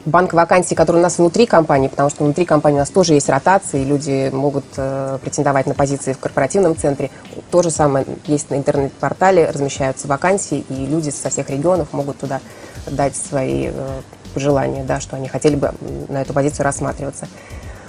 банк 0.04 0.32
вакансий, 0.32 0.74
который 0.74 0.98
у 0.98 1.02
нас 1.02 1.18
внутри 1.18 1.46
компании, 1.46 1.88
потому 1.88 2.10
что 2.10 2.24
внутри 2.24 2.44
компании 2.44 2.76
у 2.76 2.80
нас 2.80 2.90
тоже 2.90 3.14
есть 3.14 3.28
ротации, 3.28 3.84
люди 3.84 4.30
могут 4.32 4.64
э, 4.76 5.18
претендовать 5.22 5.66
на 5.66 5.74
позиции 5.74 6.12
в 6.12 6.18
корпоративном 6.18 6.76
центре. 6.76 7.10
То 7.50 7.62
же 7.62 7.70
самое 7.70 8.06
есть 8.26 8.50
на 8.50 8.56
интернет-портале, 8.56 9.50
размещаются 9.50 10.08
вакансии, 10.08 10.64
и 10.68 10.86
люди 10.86 11.10
со 11.10 11.30
всех 11.30 11.50
регионов 11.50 11.92
могут 11.92 12.18
туда 12.18 12.40
дать 12.86 13.16
свои 13.16 13.68
э, 13.72 14.00
пожелания, 14.34 14.84
да, 14.84 15.00
что 15.00 15.16
они 15.16 15.28
хотели 15.28 15.56
бы 15.56 15.72
на 16.08 16.22
эту 16.22 16.32
позицию 16.32 16.64
рассматриваться. 16.64 17.26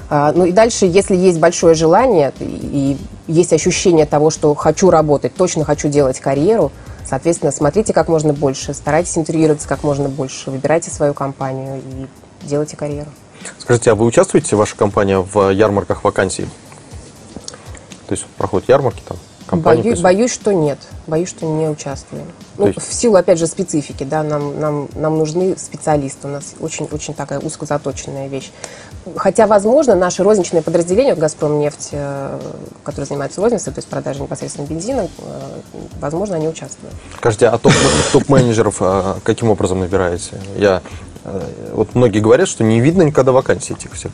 А, 0.10 0.32
ну 0.34 0.46
и 0.46 0.52
дальше, 0.52 0.86
если 0.86 1.16
есть 1.16 1.40
большое 1.40 1.76
желание 1.76 2.34
и 2.40 2.98
есть 3.28 3.54
ощущение 3.54 4.08
того, 4.08 4.32
что 4.32 4.56
хочу 4.56 4.90
работать, 4.90 5.36
точно 5.36 5.64
хочу 5.64 5.88
делать 5.88 6.20
карьеру, 6.20 6.72
соответственно, 7.10 7.52
смотрите 7.52 7.94
как 7.94 8.08
можно 8.08 8.34
больше, 8.34 8.74
старайтесь 8.74 9.18
интервьюироваться 9.18 9.68
как 9.68 9.84
можно 9.84 10.10
больше, 10.10 10.52
выбирайте 10.52 10.92
свою 10.92 11.14
компанию 11.14 11.82
и 11.82 12.08
делайте 12.46 12.78
карьеру. 12.78 13.10
Скажите, 13.58 13.92
а 13.92 13.96
вы 13.96 14.06
участвуете, 14.06 14.56
ваша 14.56 14.76
компания, 14.76 15.20
в 15.20 15.50
ярмарках 15.50 16.04
вакансий? 16.04 16.48
То 18.08 18.14
есть 18.14 18.26
проходят 18.38 18.70
ярмарки 18.70 19.02
там? 19.08 19.18
компании? 19.50 19.82
Боюсь, 19.82 20.00
боюсь, 20.00 20.32
что 20.32 20.52
нет. 20.52 20.80
Боюсь, 21.08 21.30
что 21.30 21.46
не 21.46 21.68
участвуем. 21.68 22.26
Ну, 22.58 22.68
есть... 22.68 22.80
в 22.80 22.94
силу, 22.94 23.16
опять 23.16 23.40
же, 23.40 23.48
специфики, 23.48 24.04
да, 24.04 24.24
нам, 24.24 24.60
нам, 24.60 24.90
нам 24.94 25.18
нужны 25.18 25.58
специалисты. 25.58 26.28
У 26.28 26.32
нас 26.32 26.54
очень-очень 26.60 27.14
такая 27.14 27.40
узкозаточенная 27.40 28.28
вещь. 28.28 28.52
Хотя, 29.16 29.48
возможно, 29.48 29.96
наши 29.96 30.24
розничные 30.24 30.62
подразделения, 30.62 31.16
«Газпромнефть», 31.16 31.90
э, 31.92 32.40
которые 32.84 33.08
занимаются 33.08 33.42
розницей, 33.42 33.74
то 33.74 33.80
есть 33.80 33.88
продажей 33.88 34.24
непосредственно 34.24 34.68
бензина, 34.68 35.08
э, 35.18 35.42
возможно, 36.00 36.36
они 36.36 36.48
участвуют. 36.48 36.94
Скажите, 37.18 37.48
а 37.48 37.58
топ-менеджеров 37.58 38.78
э, 38.82 39.16
каким 39.24 39.50
образом 39.50 39.80
набираете? 39.80 40.36
Я 40.56 40.82
вот 41.74 41.96
многие 41.96 42.20
говорят, 42.20 42.48
что 42.48 42.64
не 42.64 42.80
видно 42.80 43.04
никогда 43.04 43.32
вакансий 43.32 43.74
этих 43.74 43.94
всех. 43.94 44.12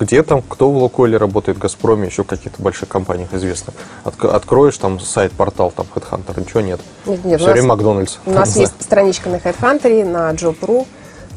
Где 0.00 0.22
там, 0.22 0.42
кто 0.42 0.70
в 0.70 0.76
Лукойле 0.76 1.16
работает, 1.16 1.56
в 1.56 1.60
Газпроме, 1.60 2.08
еще 2.08 2.24
в 2.24 2.26
каких-то 2.26 2.60
больших 2.60 2.88
компаниях 2.88 3.32
известно. 3.32 3.72
Откроешь 4.04 4.76
там 4.76 5.00
сайт-портал, 5.00 5.70
там 5.74 5.86
Headhunter, 5.94 6.38
ничего 6.40 6.60
нет. 6.60 6.80
Нет, 7.06 7.24
нет. 7.24 7.40
Все 7.40 7.52
время 7.52 7.68
Макдональдс. 7.68 8.18
У 8.26 8.32
нас 8.32 8.56
есть 8.56 8.74
страничка 8.80 9.30
на 9.30 9.36
Headhunter, 9.36 10.04
на 10.04 10.32
Job.ru, 10.32 10.86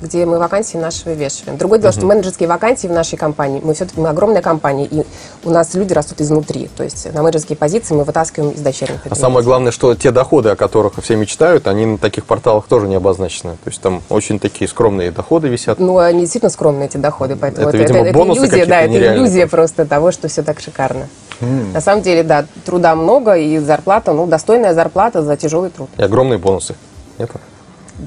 где 0.02 0.26
мы 0.26 0.40
вакансии 0.40 0.78
наши 0.78 1.06
вывешиваем. 1.06 1.58
Другое 1.58 1.80
дело, 1.80 1.92
uh-huh. 1.92 1.98
что 1.98 2.06
менеджерские 2.06 2.50
вакансии 2.50 2.88
в 2.88 2.92
нашей 2.92 3.18
компании, 3.18 3.62
мы 3.64 3.74
все-таки 3.74 4.00
мы 4.00 4.10
огромная 4.10 4.42
компания, 4.42 4.86
и 4.86 5.06
у 5.44 5.50
нас 5.50 5.74
люди 5.74 5.94
растут 5.94 6.22
изнутри. 6.22 6.70
То 6.76 6.84
есть 6.84 7.14
на 7.14 7.22
менеджерские 7.22 7.58
позиции 7.58 7.94
мы 7.94 8.04
вытаскиваем 8.04 8.52
из 8.52 8.62
дочерних 8.62 9.02
А 9.10 9.16
самое 9.16 9.46
главное, 9.46 9.72
что 9.72 9.94
те 9.96 10.12
доходы, 10.12 10.50
о 10.50 10.56
которых 10.56 10.94
все 11.02 11.16
мечтают, 11.16 11.68
они 11.68 11.86
на 11.86 11.98
таких 11.98 12.26
порталах 12.26 12.68
тоже 12.68 12.88
не 12.88 12.96
обозначены. 12.96 13.54
То 13.64 13.70
есть 13.70 13.82
там 13.82 14.02
очень 14.10 14.40
такие 14.40 14.68
скромные 14.68 15.12
доходы 15.12 15.48
висят. 15.48 15.80
Ну, 15.80 15.98
они 15.98 16.22
действительно 16.22 16.50
скромные, 16.50 16.88
эти 16.88 16.98
доходы. 16.98 17.36
Поэтому 17.36 17.70
это, 17.70 17.78
это, 17.78 17.94
видимо, 17.94 18.08
это, 18.08 18.20
это 18.20 18.34
иллюзия, 18.34 18.66
да, 18.66 18.82
это 18.82 19.16
иллюзия 19.16 19.48
просто 19.48 19.86
того, 19.86 20.12
что 20.12 20.28
все 20.28 20.44
так 20.44 20.60
шикарно. 20.60 21.08
Mm. 21.42 21.74
На 21.74 21.82
самом 21.82 22.02
деле, 22.04 22.24
да, 22.24 22.46
труда 22.66 22.96
много, 22.96 23.36
и 23.36 23.58
зарплата, 23.58 24.14
ну, 24.14 24.28
достойная 24.28 24.74
зарплата 24.74 25.24
за 25.24 25.38
тяжелый 25.38 25.70
труд. 25.70 25.90
И 25.98 26.02
огромные 26.02 26.38
бонусы. 26.38 26.76
Нет? 27.18 27.32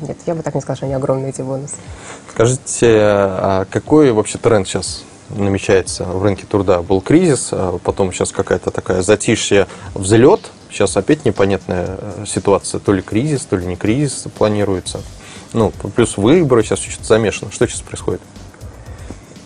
Нет, 0.03 0.17
я 0.27 0.35
бы 0.35 0.43
так 0.43 0.55
не 0.55 0.61
сказала, 0.61 0.77
что 0.77 0.87
они 0.87 0.95
огромные, 0.95 1.31
эти 1.31 1.43
бонусы. 1.43 1.77
Скажите, 2.31 2.99
а 3.01 3.67
какой 3.71 4.13
вообще 4.13 4.39
тренд 4.39 4.67
сейчас 4.67 5.05
намечается 5.31 6.05
в 6.05 6.23
рынке 6.23 6.47
труда? 6.47 6.83
Был 6.83 7.01
кризис, 7.01 7.51
а 7.53 7.79
потом 7.83 8.13
сейчас 8.13 8.33
какая-то 8.33 8.71
такая 8.71 9.03
затишье, 9.03 9.67
взлет. 9.95 10.51
Сейчас 10.71 10.97
опять 10.97 11.25
непонятная 11.25 11.99
э, 12.01 12.25
ситуация. 12.27 12.81
То 12.81 12.93
ли 12.93 13.03
кризис, 13.03 13.43
то 13.47 13.57
ли 13.57 13.65
не 13.65 13.77
кризис 13.77 14.27
планируется. 14.37 15.01
Ну, 15.53 15.71
плюс 15.95 16.17
выборы 16.17 16.65
сейчас 16.65 16.81
что-то 16.81 17.05
замешано. 17.07 17.53
Что 17.53 17.69
сейчас 17.69 17.81
происходит? 17.83 18.21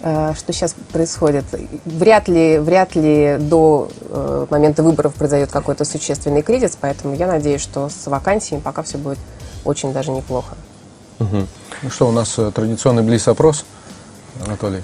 Э, 0.00 0.32
что 0.36 0.52
сейчас 0.52 0.74
происходит. 0.92 1.44
Вряд 1.84 2.28
ли, 2.28 2.58
вряд 2.58 2.94
ли 2.94 3.36
до 3.38 3.90
э, 4.00 4.46
момента 4.48 4.82
выборов 4.82 5.14
произойдет 5.14 5.50
какой-то 5.50 5.84
существенный 5.84 6.42
кризис, 6.42 6.78
поэтому 6.80 7.14
я 7.14 7.26
надеюсь, 7.26 7.60
что 7.60 7.88
с 7.88 8.06
вакансиями 8.06 8.62
пока 8.62 8.82
все 8.82 8.96
будет 8.96 9.18
очень 9.64 9.92
даже 9.92 10.10
неплохо. 10.10 10.56
Угу. 11.18 11.46
Ну 11.82 11.90
что, 11.90 12.08
у 12.08 12.12
нас 12.12 12.38
э, 12.38 12.50
традиционный 12.54 13.02
блиц-опрос, 13.02 13.64
Анатолий? 14.44 14.82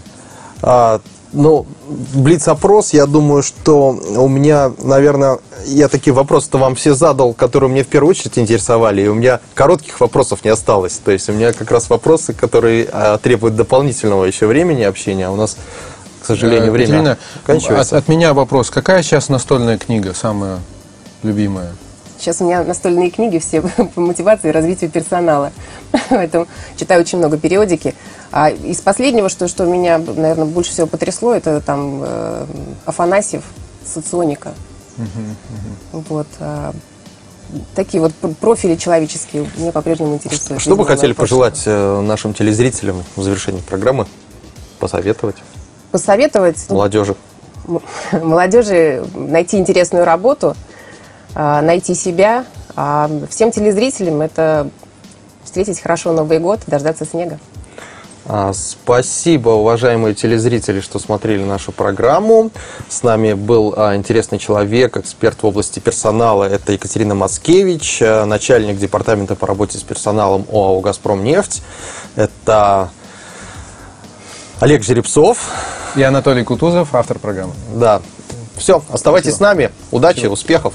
А, 0.63 1.01
ну, 1.33 1.67
блиц-опрос, 1.89 2.93
я 2.93 3.07
думаю, 3.07 3.43
что 3.43 3.91
у 3.91 4.29
меня, 4.29 4.73
наверное, 4.83 5.39
я 5.67 5.89
такие 5.89 6.15
вопросы-то 6.15 6.59
вам 6.59 6.75
все 6.77 6.95
задал, 6.95 7.35
которые 7.35 7.71
мне 7.71 7.83
в 7.83 7.89
первую 7.89 8.11
очередь 8.11 8.39
интересовали, 8.39 9.03
и 9.03 9.09
у 9.09 9.15
меня 9.15 9.41
коротких 9.55 10.01
вопросов 10.01 10.45
не 10.45 10.51
осталось. 10.51 11.01
То 11.05 11.11
есть 11.11 11.29
у 11.29 11.33
меня 11.33 11.53
как 11.53 11.71
раз 11.71 11.91
вопросы, 11.91 12.33
которые 12.33 12.89
а, 12.93 13.19
требуют 13.19 13.57
дополнительного 13.57 14.25
еще 14.25 14.47
времени 14.47 14.83
общения, 14.83 15.27
а 15.27 15.31
у 15.31 15.37
нас, 15.37 15.57
к 16.23 16.27
сожалению, 16.27 16.71
время 16.71 16.87
Екатерина, 16.87 17.19
кончается. 17.45 17.97
От, 17.97 18.05
от 18.05 18.09
меня 18.09 18.33
вопрос. 18.33 18.71
Какая 18.71 19.03
сейчас 19.03 19.29
настольная 19.29 19.77
книга 19.77 20.15
самая 20.15 20.61
любимая? 21.23 21.73
Сейчас 22.25 22.41
у 22.41 22.47
меня 22.47 22.65
настольные 22.65 23.11
книги 23.11 23.37
все 23.37 23.61
по 23.95 24.01
мотивации 24.01 24.49
и 24.49 24.51
развитию 24.51 24.91
персонала. 24.91 25.53
Поэтому 26.09 26.47
читаю 26.75 27.03
очень 27.03 27.19
много 27.19 27.37
периодики. 27.37 27.95
А 28.33 28.49
из 28.49 28.81
последнего, 28.81 29.29
что, 29.29 29.47
что 29.47 29.67
меня, 29.67 29.99
наверное, 29.99 30.47
больше 30.47 30.71
всего 30.71 30.87
потрясло, 30.87 31.35
это 31.35 31.61
там 31.61 32.01
э, 32.03 32.47
Афанасьев, 32.87 33.43
соционика. 33.85 34.55
Вот. 35.93 36.27
А, 36.41 36.73
такие 37.75 38.01
вот 38.01 38.13
профили 38.41 38.77
человеческие 38.77 39.47
меня 39.59 39.71
по-прежнему 39.71 40.15
интересуют. 40.15 40.63
Что 40.63 40.77
бы 40.77 40.87
хотели 40.87 41.13
пожелать 41.13 41.65
э, 41.67 42.01
нашим 42.01 42.33
телезрителям 42.33 43.05
в 43.17 43.23
завершении 43.23 43.61
программы? 43.61 44.07
Посоветовать? 44.79 45.37
Посоветовать? 45.91 46.71
Молодежи. 46.71 47.17
Молодежи 48.13 49.05
найти 49.15 49.59
интересную 49.59 50.07
работу– 50.07 50.57
найти 51.35 51.95
себя. 51.95 52.45
А 52.77 53.11
всем 53.31 53.51
телезрителям 53.51 54.21
это 54.21 54.69
встретить 55.45 55.81
хорошо 55.81 56.13
Новый 56.13 56.39
год, 56.39 56.61
дождаться 56.67 57.05
снега. 57.05 57.39
А, 58.27 58.53
спасибо, 58.55 59.51
уважаемые 59.51 60.15
телезрители, 60.15 60.81
что 60.81 60.99
смотрели 60.99 61.45
нашу 61.45 61.73
программу. 61.73 62.51
С 62.89 63.03
нами 63.03 63.35
был 63.35 63.75
интересный 63.95 64.39
человек, 64.39 64.97
эксперт 64.97 65.43
в 65.43 65.47
области 65.47 65.79
персонала. 65.79 66.45
Это 66.45 66.73
Екатерина 66.73 67.15
Маскевич, 67.15 68.01
начальник 68.01 68.79
департамента 68.79 69.35
по 69.37 69.47
работе 69.47 69.77
с 69.77 69.83
персоналом 69.83 70.47
ОАО 70.51 70.81
«Газпром 70.81 71.23
нефть». 71.23 71.63
Это 72.17 72.89
Олег 74.61 74.83
Жеребцов. 74.83 75.51
И 75.95 76.03
Анатолий 76.03 76.45
Кутузов, 76.45 76.95
автор 76.95 77.19
программы. 77.19 77.53
Да. 77.75 78.01
Все, 78.57 78.83
оставайтесь 78.91 79.35
Спасибо. 79.35 79.37
с 79.37 79.41
нами. 79.41 79.71
Удачи, 79.91 80.15
Спасибо. 80.21 80.33
успехов. 80.33 80.75